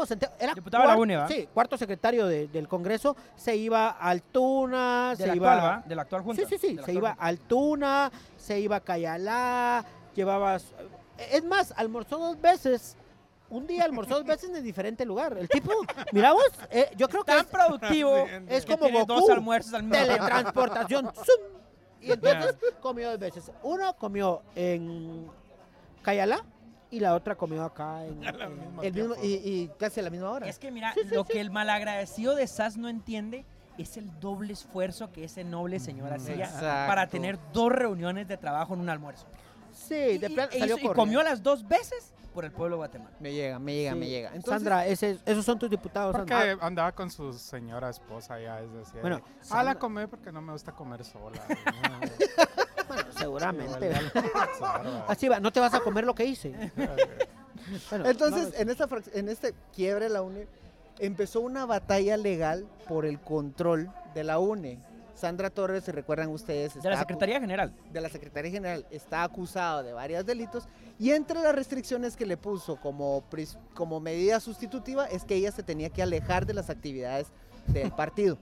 Santiago, 0.06 0.34
era 0.40 0.52
Diputado 0.54 0.82
de 0.82 0.88
la 0.88 0.94
cuar- 0.94 1.00
UNE, 1.02 1.16
¿va? 1.16 1.28
Sí, 1.28 1.48
cuarto 1.54 1.76
secretario 1.78 2.26
de- 2.26 2.48
del 2.48 2.66
Congreso, 2.66 3.16
se 3.36 3.54
iba 3.56 3.88
a 3.90 4.08
Altuna, 4.10 5.14
se 5.16 5.22
actual, 5.30 5.36
iba... 5.36 5.56
¿va? 5.56 5.82
Del 5.86 5.98
actual 6.00 6.22
junta. 6.22 6.42
Sí, 6.42 6.48
sí, 6.48 6.58
sí, 6.58 6.74
se 6.74 6.80
actual 6.80 6.96
iba 6.96 7.10
a 7.10 7.26
Altuna, 7.26 8.10
se 8.36 8.58
iba 8.60 8.76
a 8.76 8.80
Cayalá, 8.80 9.84
llevaba... 10.14 10.56
Es 10.56 11.44
más, 11.44 11.72
almorzó 11.76 12.18
dos 12.18 12.40
veces. 12.40 12.96
Un 13.48 13.66
día 13.66 13.84
almorzó 13.84 14.16
dos 14.16 14.24
veces 14.24 14.50
en 14.50 14.62
diferente 14.64 15.04
lugar. 15.04 15.36
El 15.38 15.48
tipo, 15.48 15.70
miramos, 16.12 16.42
eh, 16.68 16.90
yo 16.96 17.08
creo 17.08 17.22
que 17.22 17.30
Tan 17.32 17.40
es, 17.42 17.46
productivo 17.46 18.26
es 18.48 18.66
como 18.66 18.88
Goku. 18.90 19.06
dos 19.06 19.30
almuerzos 19.30 19.72
al 19.74 19.84
mismo 19.84 19.96
teletransportación. 20.04 21.12
¡zum! 21.14 21.56
Y 22.00 22.10
entonces 22.12 22.56
comió 22.80 23.10
dos 23.10 23.18
veces. 23.20 23.50
Uno 23.62 23.94
comió 23.96 24.42
en 24.56 25.26
Cayalá 26.02 26.44
y 26.90 27.00
la 27.00 27.14
otra 27.14 27.34
comió 27.36 27.64
acá 27.64 28.04
en... 28.04 28.22
en- 28.24 28.78
El 28.82 28.92
mismo, 28.92 29.14
y, 29.22 29.34
y 29.44 29.70
casi 29.78 30.00
a 30.00 30.02
la 30.04 30.10
misma 30.10 30.30
hora. 30.30 30.46
Es 30.48 30.58
que 30.58 30.70
mira, 30.70 30.94
lo 31.10 31.24
que 31.24 31.40
el 31.40 31.50
malagradecido 31.50 32.34
de 32.34 32.46
SAS 32.46 32.76
no 32.76 32.88
entiende 32.88 33.44
es 33.78 33.96
el 33.96 34.18
doble 34.20 34.52
esfuerzo 34.54 35.12
que 35.12 35.24
ese 35.24 35.44
noble 35.44 35.78
señor 35.80 36.12
hacía 36.12 36.44
Exacto. 36.46 36.88
para 36.88 37.06
tener 37.08 37.38
dos 37.52 37.70
reuniones 37.72 38.26
de 38.28 38.36
trabajo 38.36 38.74
en 38.74 38.80
un 38.80 38.88
almuerzo. 38.88 39.26
Sí, 39.72 39.94
Y, 39.94 40.18
de 40.18 40.28
y- 40.28 40.34
plan 40.34 40.48
e 40.52 40.58
salió 40.60 40.76
hizo- 40.78 40.90
y 40.92 40.94
comió 40.94 41.22
las 41.22 41.42
dos 41.42 41.66
veces 41.68 42.14
por 42.32 42.44
el 42.46 42.52
pueblo 42.52 42.76
de 42.76 42.78
Guatemala. 42.78 43.16
Me 43.20 43.32
llega, 43.32 43.58
me 43.58 43.74
llega, 43.74 43.92
Sí. 43.92 43.98
me 43.98 44.08
llega. 44.08 44.28
Entonces, 44.28 44.50
Sandra, 44.62 44.86
ese- 44.86 45.18
esos 45.26 45.44
son 45.44 45.58
tus 45.58 45.68
diputados, 45.70 46.14
Porque 46.16 46.32
Sandra. 46.32 46.66
andaba 46.66 46.92
con 46.92 47.10
su 47.10 47.32
señora 47.34 47.90
esposa 47.90 48.38
ya, 48.40 48.60
es 48.60 48.72
decir. 48.72 49.00
Bueno, 49.02 49.20
ah, 49.22 49.28
Sandra- 49.42 49.64
la 49.64 49.74
comí 49.78 50.06
porque 50.06 50.30
no 50.32 50.40
me 50.40 50.52
gusta 50.52 50.72
comer 50.72 51.04
sola. 51.04 51.40
Bueno, 52.96 53.10
seguramente. 53.18 53.92
Así 55.08 55.28
va, 55.28 55.40
no 55.40 55.52
te 55.52 55.60
vas 55.60 55.74
a 55.74 55.80
comer 55.80 56.04
lo 56.04 56.14
que 56.14 56.24
hice. 56.24 56.54
Bueno, 57.90 58.08
Entonces, 58.08 58.50
no, 58.52 58.60
en, 58.60 58.70
esta 58.70 58.88
en 59.12 59.28
este 59.28 59.52
quiebre 59.74 60.04
de 60.04 60.10
la 60.10 60.22
UNE, 60.22 60.46
empezó 61.00 61.40
una 61.40 61.66
batalla 61.66 62.16
legal 62.16 62.64
por 62.86 63.04
el 63.06 63.18
control 63.18 63.90
de 64.14 64.22
la 64.22 64.38
UNE. 64.38 64.78
Sandra 65.16 65.50
Torres, 65.50 65.82
si 65.82 65.90
recuerdan 65.90 66.28
ustedes, 66.28 66.80
De 66.80 66.88
la 66.88 66.98
Secretaría 66.98 67.40
General. 67.40 67.72
de 67.92 68.00
la 68.00 68.08
Secretaría 68.08 68.52
General 68.52 68.86
está 68.90 69.24
acusado 69.24 69.82
de 69.82 69.92
varios 69.94 70.24
delitos 70.24 70.68
y 71.00 71.10
entre 71.10 71.40
las 71.40 71.56
restricciones 71.56 72.16
que 72.16 72.24
le 72.26 72.36
puso 72.36 72.76
como, 72.76 73.24
como 73.74 73.98
medida 73.98 74.38
sustitutiva 74.38 75.06
es 75.06 75.24
que 75.24 75.34
ella 75.34 75.50
se 75.50 75.64
tenía 75.64 75.90
que 75.90 76.02
alejar 76.02 76.46
de 76.46 76.54
las 76.54 76.70
actividades 76.70 77.28
del 77.66 77.90
partido. 77.90 78.38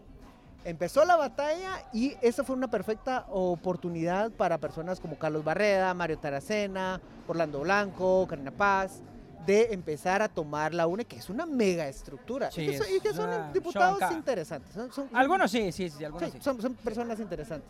Empezó 0.64 1.04
la 1.04 1.16
batalla 1.16 1.82
y 1.92 2.16
esa 2.22 2.42
fue 2.42 2.56
una 2.56 2.68
perfecta 2.68 3.26
oportunidad 3.28 4.30
para 4.32 4.56
personas 4.58 4.98
como 4.98 5.16
Carlos 5.18 5.44
Barreda, 5.44 5.92
Mario 5.92 6.18
Taracena, 6.18 7.00
Orlando 7.28 7.60
Blanco, 7.60 8.26
Karina 8.26 8.50
Paz, 8.50 9.02
de 9.44 9.74
empezar 9.74 10.22
a 10.22 10.28
tomar 10.28 10.72
la 10.72 10.86
UNE, 10.86 11.04
que 11.04 11.16
es 11.16 11.28
una 11.28 11.44
mega 11.44 11.86
estructura 11.86 12.50
Sí, 12.50 12.62
y 12.62 12.66
que, 12.70 12.78
son- 12.78 12.86
y 12.96 13.00
que 13.00 13.12
son 13.12 13.52
diputados 13.52 14.00
interesantes. 14.12 14.72
Son, 14.72 14.90
son- 14.90 15.08
Algunos 15.12 15.50
sí, 15.50 15.70
sí, 15.70 15.90
sí, 15.90 16.02
algunos 16.02 16.30
sí. 16.32 16.38
son- 16.40 16.60
son 16.62 16.74
personas 16.76 17.20
interesantes. 17.20 17.68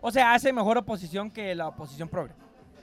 O 0.00 0.10
sea, 0.10 0.34
hace 0.34 0.52
mejor 0.52 0.76
oposición 0.78 1.30
que 1.30 1.54
la 1.54 1.68
oposición 1.68 2.08
progre. 2.08 2.32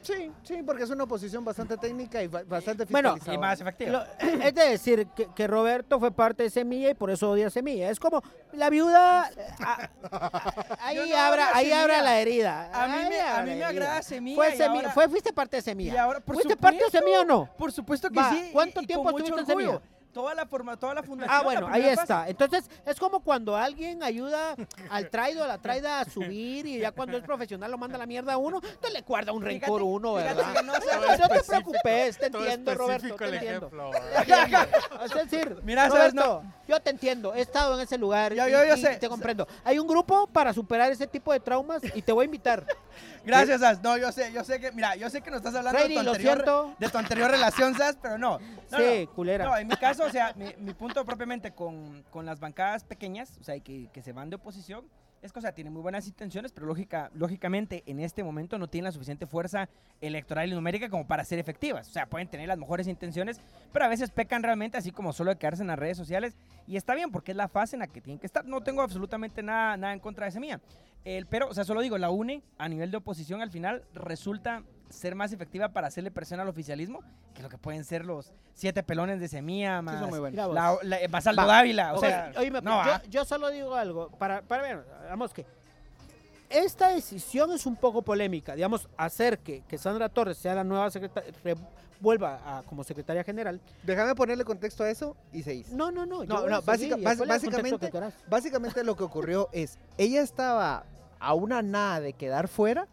Sí, 0.06 0.32
sí, 0.44 0.62
porque 0.64 0.84
es 0.84 0.90
una 0.92 1.04
oposición 1.06 1.44
bastante 1.44 1.78
técnica 1.78 2.22
y 2.22 2.28
ba- 2.28 2.44
bastante 2.46 2.86
Bueno. 2.86 3.16
Y 3.26 3.38
más 3.38 3.60
efectiva. 3.60 3.92
Lo- 3.92 4.28
es 4.44 4.54
de 4.54 4.70
decir 4.70 5.08
que, 5.16 5.28
que 5.34 5.48
Roberto 5.48 6.00
fue 6.00 6.12
parte 6.12 6.44
de 6.44 6.50
Semilla 6.50 6.92
y 6.92 6.94
por 6.94 7.10
eso 7.10 7.32
odia 7.32 7.50
Semilla. 7.50 7.90
Es 7.90 8.00
como 8.00 8.22
la 8.54 8.70
viuda. 8.70 9.32
ah, 9.62 9.90
ahí 10.80 10.98
no 11.10 11.18
abra, 11.18 11.50
ahí 11.54 11.66
Semilla. 11.66 11.82
abra 11.84 12.02
la 12.02 12.20
herida. 12.20 12.70
A 12.74 12.88
mí 12.88 13.10
me- 13.10 13.22
a 13.22 13.42
mí 13.44 13.56
me 13.56 13.64
agrada 13.64 14.02
Semilla 14.04 14.36
Fue 14.36 14.50
y 14.50 14.58
Semilla- 14.58 14.68
ahora- 14.82 14.92
fue- 14.92 15.10
fuiste 15.10 15.34
parte 15.34 15.56
de 15.58 15.62
Semilla. 15.64 15.94
Y 15.94 15.98
ahora, 15.98 16.20
por 16.20 16.36
¿Fuiste 16.36 16.56
parte 16.56 16.84
de 16.84 16.90
Semilla 16.92 17.22
o 17.22 17.26
no? 17.26 17.50
Por 17.58 17.72
supuesto 17.72 18.10
que 18.10 18.20
Va, 18.20 18.30
sí. 18.30 18.46
y- 18.50 18.52
¿cuánto 18.52 18.82
y 18.82 18.86
tiempo 18.86 19.12
mucho 19.12 19.26
estuviste 19.26 19.52
en. 19.54 19.58
Semilla? 19.60 19.82
Toda 20.16 20.34
la, 20.34 20.46
forma, 20.46 20.78
toda 20.78 20.94
la 20.94 21.04
fundación. 21.04 21.38
Ah, 21.38 21.44
bueno, 21.44 21.68
ahí 21.70 21.82
fase. 21.84 22.02
está. 22.04 22.30
Entonces, 22.30 22.70
es 22.86 22.98
como 22.98 23.20
cuando 23.20 23.58
alguien 23.58 24.02
ayuda 24.02 24.56
al 24.90 25.10
traido, 25.10 25.44
a 25.44 25.48
la 25.48 25.58
traida 25.58 26.00
a 26.00 26.06
subir 26.06 26.66
y 26.66 26.80
ya 26.80 26.94
cuando 26.94 27.18
es 27.18 27.24
profesional 27.24 27.70
lo 27.70 27.78
manda 27.78 27.98
a 27.98 28.00
la 28.00 28.06
mierda 28.06 28.32
a 28.32 28.38
uno, 28.38 28.62
entonces 28.64 28.94
le 28.94 29.02
guarda 29.02 29.34
un 29.34 29.42
Fíjate- 29.44 29.60
rencor 29.66 29.82
uno, 29.84 30.14
¿verdad? 30.14 30.64
no 30.64 30.74
se- 30.76 30.86
No, 30.96 31.18
no 31.18 31.28
te 31.28 31.44
preocupes, 31.44 32.18
te 32.18 32.28
entiendo, 32.28 32.76
Roberto, 32.76 33.14
te 33.16 33.26
entiendo. 33.36 33.70
Es 35.04 35.14
decir, 35.14 35.58
Mira, 35.64 35.90
¿sabes? 35.90 36.14
Roberto, 36.14 36.44
yo 36.68 36.80
te 36.80 36.92
entiendo, 36.92 37.34
he 37.36 37.42
estado 37.42 37.76
en 37.76 37.82
ese 37.82 37.98
lugar 37.98 38.34
Yo- 38.34 38.48
y, 38.48 38.52
yo- 38.54 38.64
yo 38.64 38.76
y 38.76 38.82
sé. 38.82 38.96
te 38.96 39.10
comprendo. 39.10 39.46
Hay 39.66 39.80
un 39.80 39.88
grupo 39.88 40.28
para 40.28 40.54
superar 40.54 40.90
ese 40.94 41.08
tipo 41.08 41.34
de 41.34 41.42
traumas 41.42 41.82
y 41.94 42.02
te 42.02 42.14
voy 42.14 42.24
a 42.24 42.26
invitar. 42.28 42.66
Gracias, 43.26 43.62
Sas. 43.62 43.82
No, 43.82 43.98
yo 43.98 44.12
sé, 44.12 44.32
yo 44.32 44.44
sé 44.44 44.60
que, 44.60 44.72
mira, 44.72 44.96
yo 44.96 45.10
sé 45.10 45.22
que 45.22 45.32
nos 45.32 45.38
estás 45.38 45.56
hablando 45.56 45.80
de, 45.80 45.94
tu 45.94 46.00
anterior, 46.00 46.76
de 46.78 46.90
tu 46.90 46.98
anterior 46.98 47.32
relación, 47.32 47.76
Sas, 47.76 47.98
pero 48.02 48.18
no. 48.18 48.40
no, 48.72 48.78
sí, 48.78 49.06
no. 49.06 49.14
culera. 49.14 49.46
No, 49.46 49.58
en 49.58 49.68
mi 49.68 49.76
caso, 49.76 50.06
o 50.06 50.10
sea, 50.10 50.34
mi, 50.36 50.54
mi 50.60 50.74
punto 50.74 51.04
propiamente 51.06 51.52
con, 51.52 52.04
con 52.12 52.26
las 52.26 52.40
bancadas 52.40 52.84
pequeñas, 52.84 53.38
o 53.40 53.44
sea, 53.44 53.60
que, 53.60 53.90
que 53.92 54.02
se 54.02 54.14
van 54.14 54.30
de 54.30 54.36
oposición, 54.36 54.86
es 55.22 55.32
sea, 55.42 55.54
tienen 55.54 55.74
muy 55.74 55.82
buenas 55.82 56.08
intenciones, 56.08 56.52
pero 56.52 56.68
lógica, 56.68 57.10
lógicamente 57.14 57.84
en 57.86 58.00
este 58.00 58.24
momento 58.24 58.58
no 58.58 58.68
tienen 58.68 58.86
la 58.86 58.92
suficiente 58.92 59.26
fuerza 59.26 59.70
electoral 60.02 60.50
y 60.50 60.54
numérica 60.54 60.90
como 60.90 61.08
para 61.08 61.26
ser 61.26 61.40
efectivas. 61.40 61.90
O 61.90 61.92
sea, 61.92 62.06
pueden 62.08 62.28
tener 62.28 62.48
las 62.48 62.58
mejores 62.58 62.88
intenciones, 62.88 63.40
pero 63.74 63.86
a 63.86 63.88
veces 63.88 64.12
pecan 64.12 64.44
realmente 64.44 64.78
así 64.78 64.92
como 64.92 65.14
solo 65.14 65.32
de 65.32 65.38
quedarse 65.38 65.64
en 65.64 65.68
las 65.68 65.80
redes 65.80 65.98
sociales. 65.98 66.36
Y 66.68 66.78
está 66.78 66.96
bien, 66.96 67.12
porque 67.12 67.32
es 67.32 67.38
la 67.38 67.48
fase 67.48 67.76
en 67.76 67.82
la 67.82 67.88
que 67.88 68.02
tienen 68.02 68.20
que 68.20 68.28
estar. 68.28 68.46
No 68.46 68.62
tengo 68.62 68.82
absolutamente 68.82 69.42
nada, 69.44 69.78
nada 69.78 69.94
en 69.94 70.00
contra 70.00 70.26
de 70.26 70.30
esa 70.30 70.40
mía. 70.40 70.62
El, 71.04 71.28
pero, 71.28 71.50
o 71.50 71.54
sea, 71.54 71.64
solo 71.64 71.82
digo, 71.82 71.98
la 71.98 72.10
UNE 72.10 72.42
a 72.58 72.68
nivel 72.68 72.92
de 72.92 72.98
oposición 72.98 73.42
al 73.42 73.52
final 73.52 73.84
resulta 73.94 74.64
ser 74.90 75.16
más 75.16 75.32
efectiva 75.34 75.70
para 75.70 75.88
hacerle 75.88 76.12
presión 76.12 76.40
al 76.40 76.48
oficialismo 76.48 77.02
que 77.34 77.42
lo 77.44 77.50
que 77.50 77.58
pueden 77.58 77.84
ser 77.84 78.06
los 78.06 78.32
siete 78.54 78.84
pelones 78.84 79.20
de 79.20 79.28
semilla 79.28 79.82
más 79.82 80.02
la, 80.34 80.78
la- 80.84 81.00
Basaldo 81.10 81.42
Va. 81.42 81.48
Dávila. 81.48 81.94
O 81.94 81.98
Oye, 81.98 82.08
sea, 82.08 82.32
oíme, 82.38 82.62
no, 82.62 82.86
yo, 82.86 82.92
ah. 82.94 83.02
yo 83.10 83.26
solo 83.26 83.50
digo 83.50 83.76
algo, 83.76 84.10
para, 84.18 84.42
para 84.42 84.62
ver, 84.64 84.86
vamos 85.10 85.34
que 85.34 85.46
esta 86.50 86.90
decisión 86.90 87.52
es 87.52 87.66
un 87.66 87.76
poco 87.76 88.02
polémica, 88.02 88.56
digamos, 88.56 88.88
hacer 88.98 89.40
que, 89.40 89.64
que 89.68 89.78
Sandra 89.78 90.10
Torres 90.10 90.38
sea 90.38 90.54
la 90.56 90.64
nueva 90.64 90.90
secretaria, 90.92 91.32
vuelva 92.00 92.40
a, 92.46 92.62
como 92.64 92.84
secretaria 92.84 93.24
general. 93.24 93.60
Déjame 93.84 94.14
ponerle 94.16 94.46
contexto 94.46 94.84
a 94.84 94.90
eso 94.90 95.18
y 95.34 95.42
se 95.44 95.56
hizo. 95.56 95.76
No, 95.76 95.92
no, 95.92 96.06
no. 96.06 96.24
yo 96.24 96.34
No, 96.34 96.48
no, 96.48 96.62
básica- 96.62 96.96
el 96.96 97.04
contexto 97.04 97.26
básicamente-. 97.26 97.92
Básicamente 98.30 98.84
lo 98.84 98.96
que 98.96 99.04
ocurrió 99.04 99.50
es, 99.52 99.78
ella 99.98 100.22
estaba 100.22 100.84
a 101.20 101.34
una 101.34 101.62
nada 101.62 102.00
de 102.00 102.14
quedar 102.14 102.48
fuera 102.48 102.88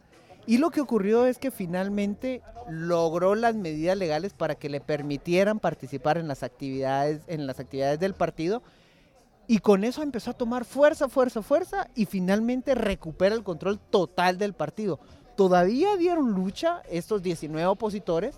y 0.47 0.59
lo 0.59 0.71
que 0.71 0.81
ocurrió 0.81 1.27
es 1.27 1.39
que 1.39 1.51
finalmente 1.51 2.43
logró 2.69 3.35
las 3.35 3.55
medidas 3.55 3.97
legales 3.97 4.33
para 4.33 4.55
que 4.55 4.69
le 4.69 4.81
permitieran 4.81 5.61
participar 5.61 6.19
en 6.19 6.29
las 6.29 6.43
actividades, 6.43 7.23
en 7.27 7.47
las 7.47 7.61
actividades 7.61 8.01
del 8.01 8.15
partido 8.15 8.63
y 9.47 9.59
con 9.59 9.85
eso 9.85 10.03
empezó 10.03 10.31
a 10.31 10.35
tomar 10.35 10.65
fuerza, 10.65 11.09
fuerza, 11.09 11.43
fuerza 11.43 11.89
y 11.95 12.07
finalmente 12.07 12.75
recupera 12.75 13.35
el 13.35 13.43
control 13.43 13.79
total 13.79 14.39
del 14.39 14.55
partido. 14.55 15.01
Todavía 15.37 15.97
dieron 15.97 16.33
lucha 16.33 16.83
estos 16.89 17.23
19 17.23 17.67
opositores 17.67 18.37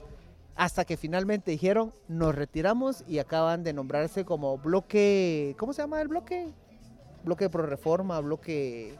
hasta 0.56 0.84
que 0.84 0.96
finalmente 0.96 1.50
dijeron 1.50 1.92
nos 2.08 2.34
retiramos 2.34 3.04
y 3.08 3.18
acaban 3.18 3.64
de 3.64 3.72
nombrarse 3.72 4.24
como 4.24 4.58
bloque, 4.58 5.56
¿cómo 5.58 5.72
se 5.72 5.82
llama 5.82 6.00
el 6.00 6.08
bloque? 6.08 6.52
Bloque 7.24 7.48
pro 7.48 7.66
reforma, 7.66 8.20
bloque... 8.20 8.98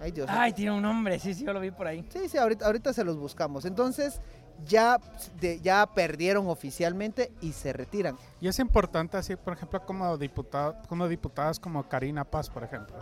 Ay 0.00 0.12
Dios. 0.12 0.28
Ay, 0.30 0.52
tiene 0.52 0.72
un 0.72 0.82
nombre, 0.82 1.18
sí, 1.18 1.32
sí, 1.34 1.44
yo 1.44 1.52
lo 1.52 1.60
vi 1.60 1.70
por 1.70 1.86
ahí. 1.86 2.04
Sí, 2.10 2.28
sí, 2.28 2.36
ahorita, 2.38 2.66
ahorita 2.66 2.92
se 2.92 3.02
los 3.04 3.16
buscamos. 3.16 3.64
Entonces 3.64 4.20
ya, 4.66 4.98
de- 5.40 5.60
ya 5.60 5.86
perdieron 5.86 6.48
oficialmente 6.48 7.32
y 7.40 7.52
se 7.52 7.72
retiran. 7.72 8.16
Y 8.40 8.48
es 8.48 8.58
importante 8.58 9.16
así, 9.16 9.36
por 9.36 9.52
ejemplo, 9.54 9.84
como 9.84 10.16
diputado, 10.18 10.76
como 10.88 11.08
diputadas 11.08 11.58
como 11.60 11.88
Karina 11.88 12.24
Paz, 12.24 12.50
por 12.50 12.62
ejemplo, 12.64 12.96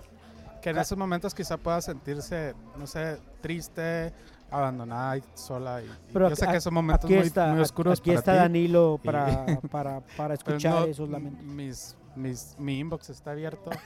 que 0.62 0.70
en 0.70 0.78
esos 0.78 0.96
momentos 0.96 1.34
quizá 1.34 1.56
pueda 1.56 1.80
sentirse, 1.82 2.54
no 2.78 2.86
sé, 2.86 3.18
triste, 3.40 4.12
abandonada 4.50 5.16
y 5.18 5.22
sola. 5.34 5.82
Y, 5.82 5.90
Pero 6.12 6.28
yo 6.28 6.36
sé 6.36 6.46
que 6.46 6.60
son 6.60 6.74
momentos 6.74 7.04
aquí 7.04 7.14
muy, 7.14 7.26
está, 7.26 7.48
muy 7.52 7.60
oscuros 7.60 7.98
aquí 8.00 8.10
para 8.10 8.18
está 8.20 8.32
ti. 8.32 8.38
Danilo 8.38 9.00
y- 9.02 9.06
para, 9.06 9.60
para, 9.70 10.00
para 10.16 10.34
escuchar 10.38 10.72
no, 10.72 10.84
esos 10.84 11.08
lamentos. 11.08 11.44
Mis, 11.44 11.96
mis, 12.16 12.54
mi 12.58 12.78
inbox 12.78 13.10
está 13.10 13.32
abierto. 13.32 13.70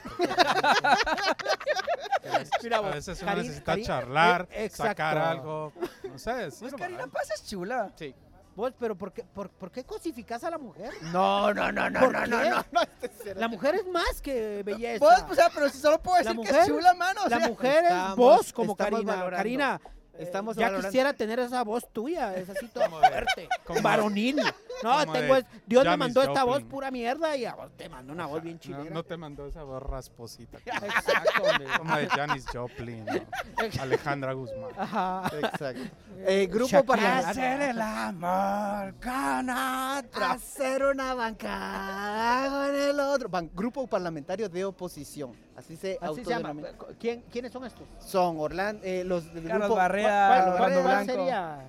Mira 2.63 2.77
a 2.77 2.81
veces 2.81 3.21
uno 3.21 3.35
necesita 3.35 3.81
charlar, 3.81 4.47
eh, 4.51 4.69
sacar 4.69 5.17
algo, 5.17 5.71
no 6.03 6.19
sé. 6.19 6.51
sí, 6.51 6.57
Pues 6.61 6.73
Karina. 6.75 7.07
Paz 7.07 7.29
es 7.33 7.45
chula. 7.47 7.91
Sí. 7.95 8.13
Vos, 8.55 8.73
pero 8.77 8.95
¿por 8.95 9.13
qué, 9.13 9.23
por, 9.23 9.49
por 9.49 9.71
qué 9.71 9.83
cosificás 9.85 10.43
a 10.43 10.49
la 10.49 10.57
mujer? 10.57 10.91
No, 11.13 11.53
no, 11.53 11.71
no, 11.71 11.89
no, 11.89 11.99
¿Por 12.01 12.11
no, 12.11 12.23
qué? 12.23 12.29
no, 12.29 12.43
no, 12.57 12.65
no, 12.71 12.81
este 13.01 13.31
es 13.31 13.37
La 13.37 13.47
mujer 13.47 13.75
es 13.75 13.87
más 13.87 14.21
que 14.21 14.63
belleza. 14.63 14.99
Vos, 15.05 15.31
o 15.31 15.35
sea, 15.35 15.49
pero 15.53 15.69
si 15.69 15.77
solo 15.77 16.01
puedo 16.01 16.21
La 16.21 16.33
decir 16.33 16.45
que 16.53 16.59
es 16.59 16.67
chula, 16.67 16.93
mano. 16.93 17.21
o 17.25 17.29
la 17.29 17.39
mujer 17.47 17.85
es 17.85 17.91
estamos- 17.91 18.15
vos 18.17 18.51
como 18.53 18.75
Karina. 18.75 19.01
valorando. 19.15 19.37
Karina, 19.37 19.81
Estamos 20.17 20.57
ya 20.57 20.63
valorando. 20.63 20.87
quisiera 20.89 21.13
tener 21.13 21.39
esa 21.39 21.63
voz 21.63 21.87
tuya, 21.93 22.35
es 22.35 22.49
así 22.49 22.67
toda 22.67 22.89
fuerte, 22.89 23.47
como- 23.65 23.81
varonil. 23.81 24.41
No, 24.83 24.99
Como 24.99 25.13
tengo 25.13 25.33
de 25.35 25.39
es- 25.41 25.45
Dios 25.65 25.83
me 25.85 25.97
mandó 25.97 26.21
esta 26.21 26.43
voz 26.43 26.63
pura 26.63 26.89
mierda 26.91 27.35
y 27.35 27.45
a 27.45 27.53
vos 27.55 27.69
te 27.75 27.89
mandó 27.89 28.13
una 28.13 28.25
voz 28.27 28.41
bien 28.41 28.55
No, 28.55 28.59
chilena. 28.61 28.89
no 28.91 29.03
te 29.03 29.17
mandó 29.17 29.45
esa 29.47 29.63
voz 29.63 29.83
rasposita. 29.83 30.57
Exacto. 30.65 31.43
Como 31.77 31.95
de 31.97 32.07
Janis 32.07 32.45
Joplin, 32.51 33.05
¿no? 33.05 33.81
Alejandra 33.81 34.33
Guzmán. 34.33 34.71
Ajá. 34.77 35.23
Exacto. 35.37 35.81
Eh, 36.19 36.47
grupo 36.49 36.67
Shakira. 36.69 36.83
parlamentario. 36.95 37.69
el 37.71 37.81
amor 37.81 38.93
con 39.01 39.49
otra. 39.49 40.31
Hacer 40.31 40.83
una 40.85 41.13
bancada 41.13 42.49
con 42.49 42.75
el 42.75 42.99
otro. 42.99 43.29
Ban- 43.29 43.49
grupo 43.53 43.85
parlamentario 43.87 44.47
de 44.49 44.65
oposición. 44.65 45.33
Así 45.55 45.75
se 45.75 45.97
Así 46.01 46.23
se 46.23 46.29
llama. 46.29 46.49
autodenomina. 46.49 46.69
¿Quién, 46.99 47.23
¿Quiénes 47.31 47.51
son 47.51 47.65
estos? 47.65 47.85
Son 47.99 48.39
Orlando, 48.39 48.81
eh, 48.85 49.03
los 49.03 49.33
del 49.33 49.43
Carlos 49.45 49.67
grupo. 49.67 49.75
Barrea, 49.75 50.27
¿Cuál, 50.27 50.57
cuál- 50.57 50.71
cuál 50.73 50.83
Blanco. 50.83 51.11
sería, 51.13 51.59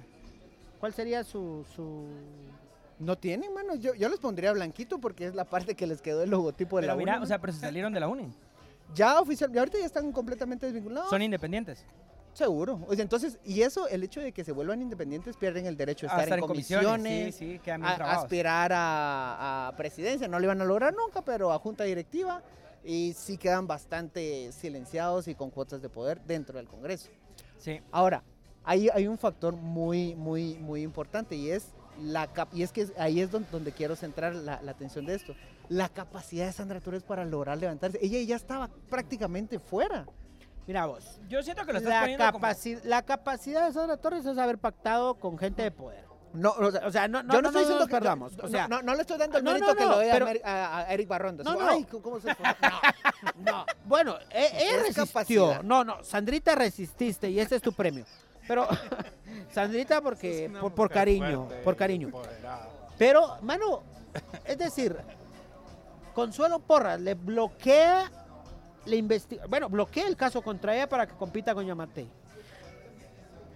¿Cuál 0.78 0.92
sería 0.94 1.24
su, 1.24 1.66
su... 1.74 2.06
No 3.00 3.16
tienen, 3.16 3.52
mano. 3.54 3.74
Yo, 3.74 3.94
yo 3.94 4.08
les 4.10 4.20
pondría 4.20 4.52
blanquito 4.52 4.98
porque 4.98 5.26
es 5.26 5.34
la 5.34 5.46
parte 5.46 5.74
que 5.74 5.86
les 5.86 6.02
quedó 6.02 6.22
el 6.22 6.30
logotipo 6.30 6.76
de 6.76 6.82
Pero 6.82 6.92
la 6.92 6.98
mira, 6.98 7.14
UNE, 7.16 7.22
o 7.24 7.26
sea, 7.26 7.40
pero 7.40 7.52
se 7.52 7.60
salieron 7.60 7.92
de 7.94 8.00
la 8.00 8.08
UNI. 8.08 8.30
Ya 8.94 9.20
oficial, 9.20 9.56
ahorita 9.56 9.78
ya 9.78 9.86
están 9.86 10.12
completamente 10.12 10.66
desvinculados. 10.66 11.08
Son 11.08 11.22
independientes. 11.22 11.84
Seguro. 12.34 12.80
O 12.86 12.94
sea, 12.94 13.02
entonces, 13.02 13.38
y 13.42 13.62
eso, 13.62 13.88
el 13.88 14.04
hecho 14.04 14.20
de 14.20 14.32
que 14.32 14.44
se 14.44 14.52
vuelvan 14.52 14.82
independientes, 14.82 15.36
pierden 15.36 15.66
el 15.66 15.76
derecho 15.76 16.06
a 16.10 16.22
estar, 16.22 16.38
en 16.38 16.46
comisiones, 16.46 17.34
Sí, 17.34 17.52
sí, 17.54 17.60
bien 17.64 17.84
a, 17.84 18.12
aspirar 18.12 18.70
a, 18.72 19.68
a 19.68 19.76
presidencia. 19.76 20.28
No 20.28 20.38
lo 20.38 20.44
iban 20.44 20.60
a 20.60 20.64
lograr 20.64 20.94
nunca, 20.94 21.22
pero 21.22 21.52
a 21.52 21.58
junta 21.58 21.84
directiva. 21.84 22.42
Y 22.84 23.14
sí 23.14 23.38
quedan 23.38 23.66
bastante 23.66 24.52
silenciados 24.52 25.26
y 25.26 25.34
con 25.34 25.50
cuotas 25.50 25.80
de 25.80 25.88
poder 25.88 26.20
dentro 26.22 26.58
del 26.58 26.68
Congreso. 26.68 27.10
Sí. 27.56 27.80
Ahora, 27.90 28.22
hay, 28.62 28.88
hay 28.90 29.06
un 29.06 29.18
factor 29.18 29.56
muy, 29.56 30.14
muy, 30.14 30.58
muy 30.58 30.82
importante 30.82 31.34
y 31.34 31.50
es 31.50 31.72
la 32.02 32.28
y 32.52 32.62
es 32.62 32.72
que 32.72 32.88
ahí 32.98 33.20
es 33.20 33.30
don- 33.30 33.46
donde, 33.50 33.72
quiero 33.72 33.96
centrar 33.96 34.34
la, 34.34 34.60
la 34.62 34.70
atención 34.72 35.04
de 35.06 35.14
esto. 35.14 35.34
La 35.68 35.88
capacidad 35.88 36.46
de 36.46 36.52
Sandra 36.52 36.80
Torres 36.80 37.02
para 37.02 37.24
lograr 37.24 37.56
levantarse. 37.58 37.98
Ella 38.02 38.20
ya 38.22 38.36
estaba 38.36 38.68
prácticamente 38.88 39.58
fuera. 39.58 40.06
Mira 40.66 40.86
vos. 40.86 41.20
Yo 41.28 41.42
siento 41.42 41.64
que 41.64 41.72
lo 41.72 41.78
estás 41.78 41.92
La, 41.94 42.00
poniendo 42.00 42.32
como... 42.32 42.44
capaci- 42.46 42.80
la 42.84 43.02
capacidad 43.02 43.66
de 43.66 43.72
Sandra 43.72 43.96
Torres 43.96 44.24
es 44.26 44.36
haber 44.38 44.58
pactado 44.58 45.14
con 45.14 45.38
gente 45.38 45.62
de 45.62 45.70
poder. 45.70 46.04
No, 46.32 46.50
o 46.52 46.70
sea, 46.70 46.86
O 46.86 46.92
sea, 46.92 47.08
no, 47.08 47.24
no, 47.24 47.34
yo 47.34 47.42
no, 47.42 47.42
no, 47.42 47.48
estoy 47.48 47.62
diciendo 47.62 47.86
que 47.86 47.90
perdamos. 47.92 48.36
no, 48.36 48.44
o 48.44 48.48
sea, 48.48 48.68
no, 48.68 48.82
no 48.82 48.94
le 48.94 49.00
estoy 49.00 49.18
dando 49.18 49.38
el 49.38 49.42
no, 49.44 49.50
mérito 49.52 49.72
no, 49.72 49.76
que 49.76 49.84
no, 49.84 49.90
lo 49.90 49.98
dé 49.98 50.10
pero- 50.12 50.26
a, 50.44 50.78
a 50.78 50.92
Eric 50.94 51.08
Barronda. 51.08 51.42
No. 51.42 51.58
Ay, 51.60 51.84
¿cómo- 51.90 52.02
¿cómo 52.04 52.20
se? 52.20 52.28
No. 52.28 52.34
no. 53.52 53.66
Bueno, 53.84 54.16
e- 54.30 54.46
ella 54.54 54.76
Es 54.76 54.80
resistió. 54.80 55.06
capacidad. 55.06 55.62
No, 55.64 55.82
no, 55.82 56.04
Sandrita 56.04 56.54
resististe 56.54 57.28
y 57.30 57.40
ese 57.40 57.56
es 57.56 57.62
tu 57.62 57.72
premio. 57.72 58.04
Pero, 58.50 58.66
Sandrita 59.52 60.00
porque, 60.00 60.50
por, 60.74 60.90
cariño, 60.90 61.46
fuerte, 61.46 61.62
por 61.62 61.76
cariño. 61.76 62.08
empoderada. 62.08 62.68
Pero, 62.98 63.36
mano, 63.42 63.84
es 64.44 64.58
decir, 64.58 64.96
Consuelo 66.12 66.58
Porras 66.58 67.00
le 67.00 67.14
bloquea, 67.14 68.10
le 68.86 68.96
investiga, 68.96 69.46
bueno, 69.46 69.68
bloquea 69.68 70.08
el 70.08 70.16
caso 70.16 70.42
contra 70.42 70.74
ella 70.74 70.88
para 70.88 71.06
que 71.06 71.14
compita 71.14 71.54
con 71.54 71.64
Yamate. 71.64 72.08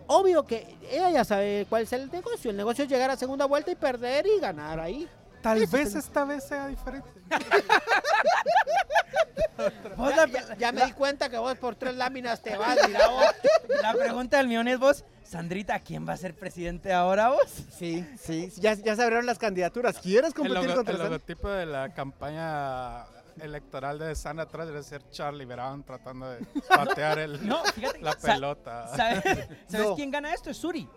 Obvio 0.06 0.44
que 0.44 0.76
ella 0.88 1.10
ya 1.10 1.24
sabe 1.24 1.66
cuál 1.68 1.82
es 1.82 1.92
el 1.92 2.08
negocio. 2.12 2.52
El 2.52 2.56
negocio 2.56 2.84
es 2.84 2.90
llegar 2.90 3.10
a 3.10 3.16
segunda 3.16 3.46
vuelta 3.46 3.72
y 3.72 3.74
perder 3.74 4.28
y 4.28 4.38
ganar 4.38 4.78
ahí. 4.78 5.08
Tal 5.44 5.60
vez 5.60 5.74
es 5.74 5.92
el- 5.92 5.98
esta 6.00 6.24
vez 6.24 6.42
sea 6.44 6.66
diferente. 6.68 7.08
Vos 9.96 10.16
la, 10.16 10.26
Ya, 10.26 10.56
ya 10.58 10.72
me 10.72 10.84
di 10.84 10.92
cuenta 10.92 11.28
que 11.28 11.38
vos 11.38 11.56
por 11.58 11.76
tres 11.76 11.94
láminas 11.94 12.42
te 12.42 12.56
vas, 12.56 12.76
mira 12.88 13.06
vos. 13.08 13.24
la 13.82 13.92
pregunta 13.94 14.38
del 14.38 14.48
millón 14.48 14.66
es 14.68 14.78
vos, 14.80 15.04
Sandrita, 15.22 15.78
¿quién 15.78 16.06
va 16.08 16.14
a 16.14 16.16
ser 16.16 16.34
presidente 16.34 16.92
ahora 16.92 17.28
vos? 17.30 17.64
Sí, 17.70 18.04
sí, 18.18 18.50
ya, 18.56 18.74
ya 18.74 18.96
se 18.96 19.02
abrieron 19.02 19.26
las 19.26 19.38
candidaturas. 19.38 19.98
¿Quieres 20.00 20.30
El, 20.30 20.34
competir 20.34 20.62
logo- 20.64 20.74
contra 20.76 20.94
el 20.94 21.00
logotipo 21.02 21.48
de 21.48 21.66
la 21.66 21.94
campaña 21.94 23.04
electoral 23.40 23.98
de 24.00 24.14
Sandra 24.16 24.44
atrás 24.44 24.66
debe 24.66 24.82
ser 24.82 25.08
Charlie 25.10 25.44
Brown 25.44 25.84
tratando 25.84 26.30
de 26.30 26.44
patear 26.68 27.18
el, 27.20 27.38
No, 27.48 27.62
fíjate. 27.64 28.00
la 28.00 28.12
pelota. 28.14 28.88
¿Sabes, 28.96 29.22
¿sabes 29.68 29.86
No. 29.86 29.94
quién 29.94 30.10
gana 30.10 30.34
esto? 30.34 30.50
Es 30.50 30.56
Suri. 30.56 30.88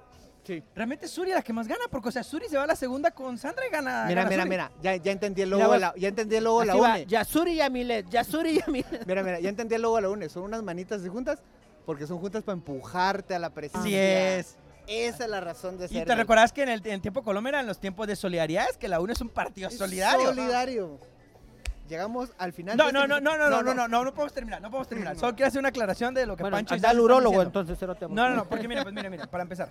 Sí. 0.48 0.64
Realmente 0.74 1.06
es 1.08 1.12
Suri 1.12 1.32
la 1.32 1.42
que 1.42 1.52
más 1.52 1.68
gana, 1.68 1.84
porque 1.92 2.08
o 2.08 2.12
sea, 2.12 2.24
Suri 2.24 2.48
se 2.48 2.56
va 2.58 2.64
a 2.64 2.68
la 2.68 2.76
segunda 2.78 3.12
con 3.12 3.38
Sandra 3.38 3.68
y 3.68 3.70
gana. 3.70 4.06
Mira, 4.08 4.24
gana 4.24 4.30
mira, 4.30 4.44
Suri. 4.44 4.50
mira, 4.50 4.72
ya, 4.82 4.96
ya 4.96 5.12
entendí 5.12 5.42
el 5.42 5.50
Mira 5.50 5.60
logo 5.64 5.74
de 5.74 5.80
la, 5.80 5.94
ya 5.98 6.08
entendí 6.08 6.36
el 6.38 6.44
logo 6.46 6.60
de 6.62 6.66
la 6.68 6.74
Así 6.74 6.82
va, 6.82 6.92
UNE. 6.94 7.06
Yasuri 7.06 7.56
Yamilet, 7.56 8.10
Yasuri 8.10 8.60
Yamilet. 8.62 9.06
Mira, 9.06 9.24
mira, 9.24 9.40
ya 9.42 9.50
entendí 9.50 9.76
el 9.76 9.82
logo 9.82 9.98
de 9.98 10.04
la 10.04 10.10
UNE. 10.10 10.30
Son 10.30 10.44
unas 10.44 10.64
manitas 10.64 11.04
de 11.04 11.10
juntas 11.10 11.40
porque 11.86 12.08
son 12.08 12.18
juntas 12.20 12.44
para 12.44 12.54
empujarte 12.56 13.36
a 13.36 13.40
la 13.40 13.50
presidencia. 13.50 13.82
Así 13.82 13.96
es. 13.96 14.58
Esa 14.88 15.26
es 15.26 15.30
la 15.30 15.42
razón 15.42 15.78
de 15.78 15.86
Y 15.86 15.90
ser. 15.90 16.04
te 16.06 16.10
del- 16.12 16.18
recordás 16.20 16.54
que 16.54 16.64
en 16.64 16.70
el, 16.70 16.80
en 16.88 16.94
el 16.94 17.02
tiempo 17.02 17.22
Colombia 17.22 17.50
eran 17.50 17.68
los 17.68 17.78
tiempos 17.78 18.08
de 18.08 18.16
solidaridad, 18.16 18.70
es 18.70 18.78
que 18.78 18.88
la 18.88 19.02
UNE 19.02 19.12
es 19.14 19.20
un 19.22 19.28
partido 19.30 19.70
solidario. 19.70 20.28
Solidario. 20.28 20.98
Llegamos 21.88 22.34
al 22.38 22.52
final. 22.54 22.76
No, 22.78 22.88
de 22.88 22.94
no, 22.94 23.02
este- 23.04 23.10
no, 23.10 23.20
no, 23.22 23.38
no, 23.38 23.50
no, 23.50 23.64
no, 23.64 23.74
no, 23.74 23.88
no, 23.88 24.04
no 24.04 24.14
podemos 24.14 24.34
terminar, 24.34 24.62
no 24.62 24.70
podemos 24.70 24.88
terminar. 24.88 25.16
Solo 25.18 25.36
quiero 25.36 25.48
hacer 25.48 25.60
una 25.60 25.70
aclaración 25.70 26.14
de 26.14 26.26
lo 26.26 26.36
que 26.36 26.44
Pancho 26.44 26.74
anda 26.76 26.90
al 26.90 27.00
urólogo 27.00 27.42
entonces, 27.42 27.78
cerote. 27.80 28.08
No, 28.10 28.30
no, 28.30 28.36
no, 28.36 28.46
porque 28.46 28.68
mira, 28.68 28.84
pues 28.84 28.94
mira, 28.94 29.10
mira, 29.10 29.26
para 29.28 29.44
empezar. 29.44 29.70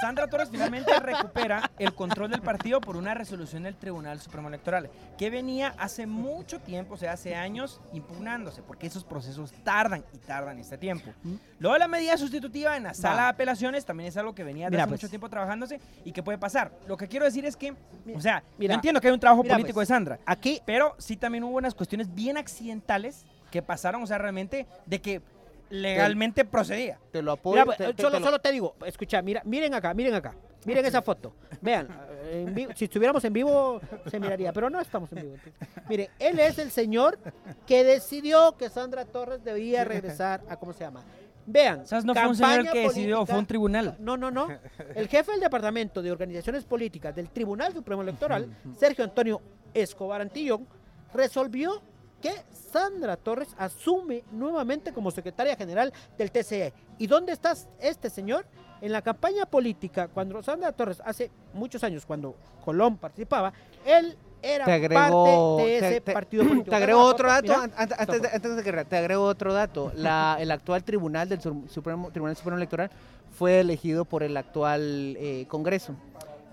Sandra 0.00 0.26
Torres 0.28 0.48
finalmente 0.50 0.90
recupera 1.00 1.70
el 1.78 1.94
control 1.94 2.30
del 2.30 2.40
partido 2.40 2.80
por 2.80 2.96
una 2.96 3.12
resolución 3.12 3.64
del 3.64 3.76
Tribunal 3.76 4.20
Supremo 4.20 4.48
Electoral, 4.48 4.88
que 5.18 5.28
venía 5.28 5.74
hace 5.78 6.06
mucho 6.06 6.60
tiempo, 6.60 6.94
o 6.94 6.96
sea, 6.96 7.12
hace 7.12 7.34
años, 7.34 7.80
impugnándose, 7.92 8.62
porque 8.62 8.86
esos 8.86 9.04
procesos 9.04 9.52
tardan 9.62 10.04
y 10.14 10.18
tardan 10.18 10.58
este 10.58 10.78
tiempo. 10.78 11.10
Luego 11.58 11.76
la 11.76 11.88
medida 11.88 12.16
sustitutiva 12.16 12.76
en 12.78 12.84
la 12.84 12.94
sala 12.94 13.24
de 13.24 13.28
apelaciones 13.28 13.84
también 13.84 14.08
es 14.08 14.16
algo 14.16 14.34
que 14.34 14.44
venía 14.44 14.66
de 14.66 14.70
Mira, 14.70 14.84
hace 14.84 14.88
pues. 14.90 15.02
mucho 15.02 15.10
tiempo 15.10 15.28
trabajándose 15.28 15.80
y 16.04 16.12
que 16.12 16.22
puede 16.22 16.38
pasar. 16.38 16.72
Lo 16.86 16.96
que 16.96 17.06
quiero 17.06 17.26
decir 17.26 17.44
es 17.44 17.56
que, 17.56 17.74
o 18.14 18.20
sea, 18.20 18.42
yo 18.58 18.70
entiendo 18.72 19.00
que 19.00 19.08
hay 19.08 19.12
un 19.14 19.20
trabajo 19.20 19.42
político 19.44 19.74
pues. 19.74 19.88
de 19.88 19.94
Sandra, 19.94 20.18
Aquí, 20.24 20.62
pero 20.64 20.94
sí 20.98 21.16
también 21.16 21.44
hubo 21.44 21.49
unas 21.56 21.74
cuestiones 21.74 22.14
bien 22.14 22.36
accidentales 22.36 23.24
que 23.50 23.62
pasaron, 23.62 24.02
o 24.02 24.06
sea, 24.06 24.18
realmente 24.18 24.66
de 24.86 25.00
que 25.00 25.22
legalmente 25.70 26.44
procedía. 26.44 26.98
Te 27.12 27.22
lo 27.22 27.32
apoyo. 27.32 27.54
mira, 27.54 27.64
pues, 27.64 27.78
te- 27.78 27.84
solo, 27.84 27.96
te 27.96 28.20
lo- 28.20 28.26
solo 28.26 28.38
te 28.40 28.52
digo, 28.52 28.74
escucha, 28.86 29.22
mira, 29.22 29.42
miren 29.44 29.72
acá, 29.74 29.94
miren 29.94 30.14
acá, 30.14 30.34
miren 30.64 30.84
esa 30.84 31.00
foto. 31.02 31.32
Vean, 31.60 31.88
eh, 32.24 32.44
en 32.46 32.54
vivo- 32.54 32.72
si 32.74 32.84
estuviéramos 32.86 33.24
en 33.24 33.32
vivo 33.32 33.80
se 34.10 34.18
miraría, 34.18 34.52
pero 34.52 34.68
no 34.70 34.80
estamos 34.80 35.10
en 35.12 35.22
vivo. 35.22 35.34
entonces. 35.36 35.84
Miren, 35.88 36.08
él 36.18 36.38
es 36.40 36.58
el 36.58 36.70
señor 36.70 37.18
que 37.66 37.84
decidió 37.84 38.56
que 38.56 38.68
Sandra 38.68 39.04
Torres 39.04 39.44
debía 39.44 39.84
regresar 39.84 40.42
a, 40.48 40.56
¿cómo 40.56 40.72
se 40.72 40.80
llama? 40.84 41.04
Vean, 41.46 41.80
O 41.80 41.86
sea, 41.86 42.00
no 42.02 42.14
fue 42.14 42.28
un 42.28 42.36
señor 42.36 42.70
que 42.70 42.80
decidió, 42.80 43.26
fue 43.26 43.38
un 43.38 43.46
tribunal. 43.46 43.96
No, 43.98 44.16
no, 44.16 44.30
no. 44.30 44.48
El 44.94 45.08
jefe 45.08 45.32
del 45.32 45.40
Departamento 45.40 46.02
de 46.02 46.12
Organizaciones 46.12 46.64
Políticas 46.64 47.14
del 47.14 47.30
Tribunal 47.30 47.72
Supremo 47.72 48.02
Electoral, 48.02 48.48
Sergio 48.78 49.04
Antonio 49.04 49.40
Escobar 49.74 50.20
Antillón, 50.20 50.66
resolvió 51.12 51.82
que 52.20 52.32
Sandra 52.72 53.16
Torres 53.16 53.48
asume 53.56 54.24
nuevamente 54.30 54.92
como 54.92 55.10
secretaria 55.10 55.56
general 55.56 55.92
del 56.18 56.30
TCE. 56.30 56.72
¿Y 56.98 57.06
dónde 57.06 57.32
está 57.32 57.54
este 57.80 58.10
señor? 58.10 58.46
En 58.82 58.92
la 58.92 59.02
campaña 59.02 59.44
política, 59.44 60.08
cuando 60.08 60.42
Sandra 60.42 60.72
Torres, 60.72 61.02
hace 61.04 61.30
muchos 61.52 61.84
años, 61.84 62.06
cuando 62.06 62.34
Colón 62.64 62.96
participaba, 62.96 63.52
él 63.84 64.16
era 64.42 64.64
Te 64.64 64.88
parte 64.88 65.62
de 65.62 65.76
ese 65.76 65.88
te- 65.88 66.00
te- 66.00 66.12
partido 66.12 66.44
político. 66.44 66.70
Te 66.70 66.76
agrego 66.76 67.02
otro 67.02 67.28
dato 67.28 67.52
mira. 67.60 67.70
antes, 67.76 68.22
de, 68.22 68.28
antes 68.28 68.56
de 68.56 68.62
que 68.62 68.84
te 68.84 68.96
agrego 68.96 69.24
otro 69.24 69.52
dato. 69.52 69.92
La, 69.96 70.36
el 70.40 70.50
actual 70.50 70.82
tribunal 70.82 71.28
del 71.28 71.40
Supremo 71.42 72.10
Tribunal 72.10 72.36
Supremo 72.36 72.56
Electoral 72.56 72.90
fue 73.30 73.60
elegido 73.60 74.06
por 74.06 74.22
el 74.22 74.34
actual 74.36 75.16
eh, 75.18 75.44
Congreso. 75.48 75.94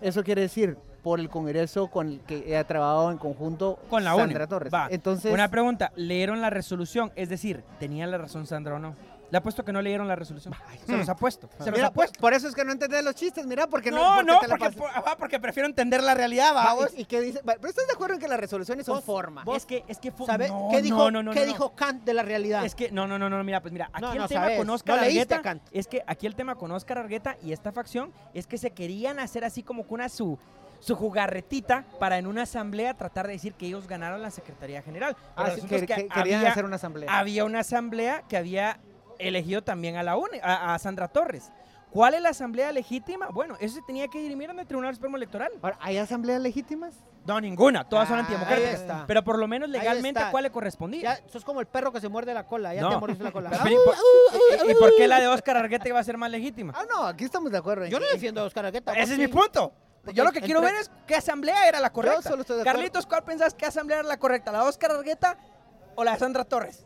Eso 0.02 0.24
quiere 0.24 0.42
decir 0.42 0.78
por 1.08 1.22
el 1.22 1.30
Congreso 1.30 1.88
con 1.88 2.10
el 2.10 2.20
que 2.20 2.58
ha 2.58 2.66
trabajado 2.66 3.12
en 3.12 3.18
conjunto 3.18 3.80
Con 3.90 4.04
la 4.04 4.14
ONU. 4.14 4.26
Sandra 4.26 4.46
Torres. 4.46 4.74
Va. 4.74 4.90
Entonces, 4.92 5.32
Una 5.34 5.48
pregunta, 5.50 5.94
¿leyeron 5.96 6.42
la 6.42 6.50
resolución? 6.50 7.14
Es 7.16 7.30
decir, 7.30 7.64
¿tenía 7.80 8.06
la 8.08 8.18
razón 8.18 8.46
Sandra 8.46 8.76
o 8.76 8.80
no? 8.80 8.94
Le 9.32 9.38
apuesto 9.38 9.64
que 9.64 9.72
no 9.74 9.82
leyeron 9.82 10.06
la 10.08 10.16
resolución. 10.18 10.54
Se 10.86 10.98
los 10.98 11.08
apuesto. 11.08 11.50
Se 11.60 11.70
los 11.70 11.78
mira, 11.78 11.92
pues, 11.92 12.10
apuesto. 12.10 12.20
por 12.22 12.34
eso 12.34 12.48
es 12.50 12.56
que 12.56 12.64
no 12.66 12.74
entendés 12.74 13.04
los 13.06 13.16
chistes, 13.16 13.46
mira, 13.46 13.68
porque 13.68 13.90
no, 13.90 13.98
No, 14.22 14.40
porque 14.40 14.48
no, 14.70 15.18
porque, 15.18 15.40
prefiero 15.40 15.68
entender 15.68 16.04
la 16.04 16.14
realidad, 16.14 16.54
Va. 16.54 16.76
¿Y, 16.96 17.02
y 17.02 17.06
qué 17.06 17.22
dice? 17.22 17.40
Pero 17.46 17.68
estás 17.68 17.88
de 17.88 17.94
acuerdo 17.94 18.16
en 18.16 18.20
que 18.22 18.28
las 18.28 18.40
resoluciones 18.40 18.86
son 18.86 19.02
forma. 19.02 19.44
vos- 19.46 19.56
Es 19.58 19.66
que, 19.66 19.84
es 19.88 20.00
que 20.00 20.12
fue... 20.12 20.26
¿Sabe? 20.28 20.50
no, 20.50 20.68
¿Qué 20.72 20.82
dijo, 20.82 21.10
no, 21.10 21.24
no, 21.24 21.32
qué 21.32 21.46
dijo 21.46 21.74
Kant 21.74 22.04
de 22.04 22.14
la 22.14 22.24
realidad? 22.24 22.66
Es 22.66 22.76
que, 22.76 22.92
no, 22.92 23.08
no, 23.08 23.18
no, 23.18 23.30
no, 23.30 23.42
mira, 23.46 23.62
pues 23.62 23.72
mira, 23.72 23.90
aquí 23.94 24.02
No, 24.02 24.12
el 24.14 24.28
tema 24.28 24.42
sabes, 24.44 24.58
con 24.60 24.70
Oscar 24.70 25.00
Argueta, 25.00 25.42
Kant. 25.42 25.62
es 25.72 25.88
que 25.88 26.04
aquí 26.06 26.26
el 26.28 26.36
tema 26.36 26.56
con 26.56 26.72
Oscar 26.72 26.98
Argueta 26.98 27.38
y 27.44 27.52
esta 27.54 27.72
facción 27.72 28.12
es 28.34 28.46
que 28.48 28.58
se 28.58 28.72
querían 28.72 29.20
hacer 29.20 29.44
así 29.46 29.64
como 29.64 29.86
que 29.88 29.94
una 29.94 30.08
su, 30.10 30.38
su 30.80 30.96
jugarretita 30.96 31.86
para 32.00 32.18
en 32.18 32.28
una 32.28 32.44
asamblea 32.44 32.94
tratar 32.96 33.28
de 33.28 33.34
decir 33.34 33.54
que 33.54 33.66
ellos 33.68 33.88
ganaron 33.88 34.22
la 34.22 34.32
Secretaría 34.32 34.82
General. 34.82 35.16
Ah, 35.36 35.52
sí, 35.56 35.62
que- 35.62 35.82
que 35.82 35.86
que 35.88 36.08
querían 36.08 36.40
había- 36.40 36.52
hacer 36.52 36.66
una 36.66 36.76
asamblea. 36.76 37.18
había 37.20 37.46
una 37.46 37.60
asamblea 37.60 38.24
que 38.30 38.38
había 38.38 38.80
elegido 39.20 39.64
también 39.64 39.96
a 39.98 40.04
la 40.04 40.16
UNE, 40.18 40.40
a, 40.44 40.74
a 40.76 40.80
Sandra 40.80 41.08
Torres. 41.08 41.52
¿Cuál 41.90 42.14
es 42.16 42.22
la 42.22 42.30
asamblea 42.30 42.72
legítima? 42.72 43.30
Bueno, 43.30 43.56
eso 43.62 43.76
se 43.76 43.82
tenía 43.82 44.08
que 44.10 44.20
dirimir 44.20 44.50
en 44.50 44.60
el 44.60 44.68
Tribunal 44.68 44.94
Supremo 44.94 45.16
Electoral. 45.18 45.52
Ahora, 45.62 45.78
¿hay 45.82 45.98
asambleas 45.98 46.42
legítimas? 46.42 46.94
No, 47.26 47.42
ninguna, 47.42 47.86
todas 47.88 48.08
son 48.08 48.18
Ah, 48.18 48.22
antidemocráticas. 48.22 48.70
ahí 48.76 48.82
está. 48.82 49.06
Pero 49.08 49.24
por 49.24 49.40
lo 49.40 49.48
menos 49.48 49.70
legalmente, 49.70 50.20
está. 50.20 50.28
¿a 50.28 50.32
cuál 50.32 50.44
le 50.44 50.52
correspondía? 50.52 51.02
Ya 51.02 51.30
sos 51.30 51.44
como 51.44 51.60
el 51.62 51.66
perro 51.66 51.92
que 51.92 52.00
se 52.02 52.10
muerde 52.10 52.34
la 52.34 52.46
cola, 52.46 52.74
ya 52.76 52.82
No. 52.82 52.90
te 52.90 52.98
mordiste 52.98 53.24
la 53.24 53.32
cola. 53.32 53.50
Pero, 53.64 53.72
¿y, 53.72 53.78
por, 53.86 54.68
y- 54.68 54.72
y 54.72 54.76
por 54.76 54.96
qué 54.98 55.08
la 55.08 55.20
de 55.20 55.28
Oscar 55.28 55.58
Argueta 55.58 55.88
iba 55.88 56.00
a 56.00 56.04
ser 56.04 56.18
más 56.18 56.30
legítima? 56.30 56.74
Ah, 56.76 56.84
no, 56.90 57.06
aquí 57.08 57.24
estamos 57.24 57.52
de 57.52 57.58
acuerdo. 57.58 57.86
Yo 57.88 58.00
no 58.00 58.06
defiendo 58.14 58.42
a 58.42 58.44
Oscar 58.46 58.66
Argueta. 58.66 58.94
Ese 58.94 59.14
es 59.14 59.20
mi 59.20 59.28
punto. 59.28 59.72
Yo 60.14 60.24
lo 60.24 60.32
que 60.32 60.42
quiero 60.42 60.62
ver 60.62 60.76
es 60.76 60.92
qué 61.06 61.16
asamblea 61.16 61.68
era 61.68 61.80
la 61.80 61.90
correcta. 61.92 62.22
solo 62.30 62.42
estoy 62.42 62.58
de 62.58 62.62
acuerdo. 62.62 62.78
Carlitos, 62.80 63.06
¿cuál 63.06 63.24
pensás 63.24 63.54
que 63.54 63.66
asamblea 63.66 64.00
era 64.00 64.08
la 64.08 64.18
correcta? 64.18 64.52
¿La 64.52 64.64
Oscar 64.64 64.92
Argueta 64.92 65.38
o 65.96 66.04
la 66.04 66.14
de 66.14 66.20
Sandra 66.20 66.46
Torres? 66.46 66.86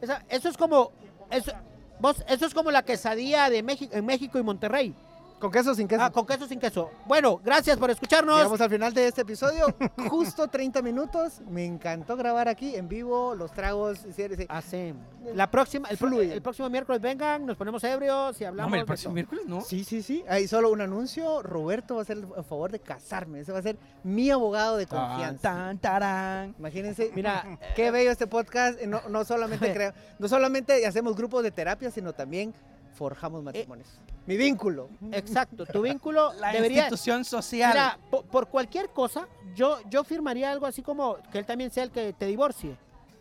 Esa- 0.00 0.22
eso 0.28 0.48
es 0.48 0.56
como. 0.56 0.92
Eso, 1.30 1.52
vos, 1.98 2.24
eso 2.28 2.46
es 2.46 2.54
como 2.54 2.70
la 2.70 2.82
quesadilla 2.84 3.48
de 3.50 3.62
México, 3.62 3.94
en 3.96 4.04
México 4.06 4.38
y 4.38 4.42
Monterrey. 4.42 4.94
Con 5.38 5.50
queso 5.50 5.74
sin 5.74 5.86
queso. 5.86 6.02
Ah, 6.02 6.10
con 6.10 6.24
queso 6.24 6.46
sin 6.46 6.58
queso. 6.58 6.90
Bueno, 7.04 7.38
gracias 7.44 7.76
por 7.76 7.90
escucharnos. 7.90 8.36
Llegamos 8.38 8.58
al 8.60 8.70
final 8.70 8.94
de 8.94 9.06
este 9.08 9.20
episodio, 9.20 9.66
justo 10.08 10.48
30 10.48 10.80
minutos. 10.80 11.42
Me 11.50 11.66
encantó 11.66 12.16
grabar 12.16 12.48
aquí 12.48 12.74
en 12.74 12.88
vivo, 12.88 13.34
los 13.34 13.52
tragos. 13.52 13.98
sí, 13.98 14.12
sí. 14.14 14.46
Hace- 14.48 14.94
La 15.34 15.50
próxima, 15.50 15.88
el, 15.90 15.98
el 16.32 16.40
próximo 16.40 16.70
miércoles 16.70 17.02
vengan, 17.02 17.44
nos 17.44 17.56
ponemos 17.58 17.84
ebrios 17.84 18.40
y 18.40 18.44
hablamos. 18.46 18.70
No, 18.72 18.78
el 18.78 18.86
próximo 18.86 19.12
miércoles 19.12 19.44
no. 19.46 19.60
Sí, 19.60 19.84
sí, 19.84 20.02
sí. 20.02 20.24
Ahí 20.26 20.48
solo 20.48 20.70
un 20.72 20.80
anuncio. 20.80 21.42
Roberto 21.42 21.96
va 21.96 22.00
a 22.00 22.02
hacer 22.04 22.16
el 22.16 22.44
favor 22.44 22.72
de 22.72 22.80
casarme. 22.80 23.40
Ese 23.40 23.52
va 23.52 23.58
a 23.58 23.62
ser 23.62 23.76
mi 24.04 24.30
abogado 24.30 24.78
de 24.78 24.86
Tan, 24.86 25.06
confianza. 25.06 25.42
tan, 25.52 25.78
tarán. 25.78 26.54
Imagínense, 26.58 27.10
mira, 27.14 27.58
qué 27.76 27.90
bello 27.90 28.10
este 28.10 28.26
podcast. 28.26 28.80
No, 28.82 29.02
no 29.10 29.22
solamente 29.26 29.70
crea- 29.74 29.92
no 30.18 30.28
solamente 30.28 30.86
hacemos 30.86 31.14
grupos 31.14 31.42
de 31.42 31.50
terapia, 31.50 31.90
sino 31.90 32.14
también 32.14 32.54
forjamos 32.96 33.42
matrimonios. 33.42 33.88
Mi 34.26 34.36
vínculo. 34.36 34.88
Exacto, 35.12 35.66
tu 35.66 35.82
vínculo 35.82 36.32
La 36.40 36.50
debería. 36.52 36.78
institución 36.82 37.24
social. 37.24 37.70
Mira, 37.72 37.98
po- 38.10 38.22
por, 38.22 38.48
cualquier 38.48 38.88
cosa, 38.88 39.28
yo, 39.54 39.78
yo 39.88 40.02
firmaría 40.02 40.50
algo 40.50 40.66
así 40.66 40.82
como 40.82 41.16
que 41.30 41.38
él 41.38 41.46
también 41.46 41.70
sea 41.70 41.84
el 41.84 41.90
que 41.90 42.12
te 42.12 42.26
divorcie. 42.26 42.76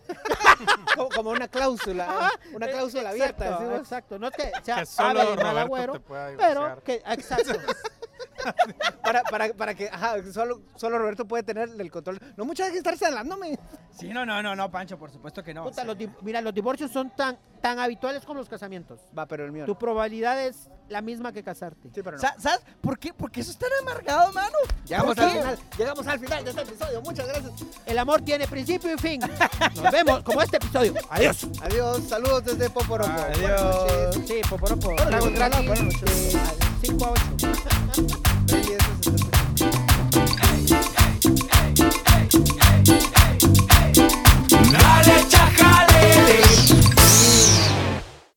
Como, 0.96 1.10
como 1.10 1.30
una 1.32 1.48
cláusula. 1.48 2.04
Ajá, 2.08 2.32
una 2.54 2.68
eh, 2.68 2.72
cláusula 2.72 3.12
exacto, 3.16 3.44
abierta. 3.44 3.76
Exacto, 3.78 4.20
no 4.20 4.28
es 4.28 4.34
que 4.36 4.52
sea 4.64 4.76
Que 4.78 4.86
solo 4.86 5.14
mal 5.16 5.28
Roberto 5.36 5.58
agüero, 5.60 5.94
te 5.94 6.00
pueda 6.00 6.32
pero 6.38 6.84
que, 6.84 7.02
exacto. 7.08 7.54
Para, 9.02 9.24
para, 9.24 9.54
para 9.54 9.74
que, 9.74 9.88
ajá, 9.90 10.18
solo, 10.32 10.62
solo 10.76 11.00
Roberto 11.00 11.26
puede 11.26 11.42
tener 11.42 11.68
el 11.80 11.92
control. 11.92 12.20
No 12.38 12.46
mucha 12.46 12.66
gente 12.66 12.78
estar 12.78 12.96
celándome. 12.98 13.58
Sí, 13.92 14.10
no, 14.10 14.24
no, 14.26 14.44
no, 14.44 14.56
no, 14.56 14.70
Pancho, 14.70 15.00
por 15.00 15.10
supuesto 15.12 15.44
que 15.44 15.54
no. 15.54 15.64
Puta, 15.64 15.82
Sí. 15.82 15.88
los 15.88 15.98
di- 15.98 16.10
mira, 16.22 16.42
los 16.42 16.54
divorcios 16.54 16.92
son 16.92 17.10
tan, 17.16 17.38
tan 17.62 17.80
habituales 17.80 18.24
como 18.26 18.40
los 18.40 18.50
casamientos. 18.50 19.00
Va, 19.18 19.26
pero 19.26 19.46
el 19.46 19.52
mío. 19.52 19.66
Tu 19.66 19.78
probabilidad 19.78 20.46
es 20.46 20.70
la 20.90 21.02
misma 21.02 21.32
que 21.32 21.44
casarte. 21.44 21.90
Sí, 21.94 22.02
pero 22.04 22.18
no. 22.18 22.20
¿Sabes 22.20 22.62
por 22.82 23.00
qué? 23.00 23.14
Porque 23.14 23.42
eso 23.42 23.52
es 23.52 23.58
tan 23.58 23.70
amargado, 23.82 24.32
mano. 24.34 24.58
Llegamos 24.86 25.18
al 25.18 25.32
final. 25.32 25.60
Llegamos 25.78 26.08
al 26.08 26.20
final 26.20 26.44
de 26.44 26.50
este 26.52 26.62
episodio. 26.62 27.02
Muchas 27.02 27.28
gracias. 27.28 27.54
El 27.86 27.98
amor 27.98 28.22
tiene 28.22 28.48
principio 28.48 28.94
y 28.94 28.98
fin. 28.98 29.22
Nos 29.76 29.92
vemos 29.92 30.24
como 30.24 30.42
este 30.42 30.58
episodio. 30.58 30.94
Adiós. 31.10 31.48
Adiós. 31.62 32.04
Saludos 32.08 32.46
desde 32.46 32.70
Poporopo. 32.70 33.12
Adiós. 33.12 34.16
Sí, 34.26 34.42
Poporopo. 34.50 34.96
Buenas 34.96 35.52
noches. 35.52 36.38
5 36.82 37.06
a 37.06 37.12
8. 37.12 37.26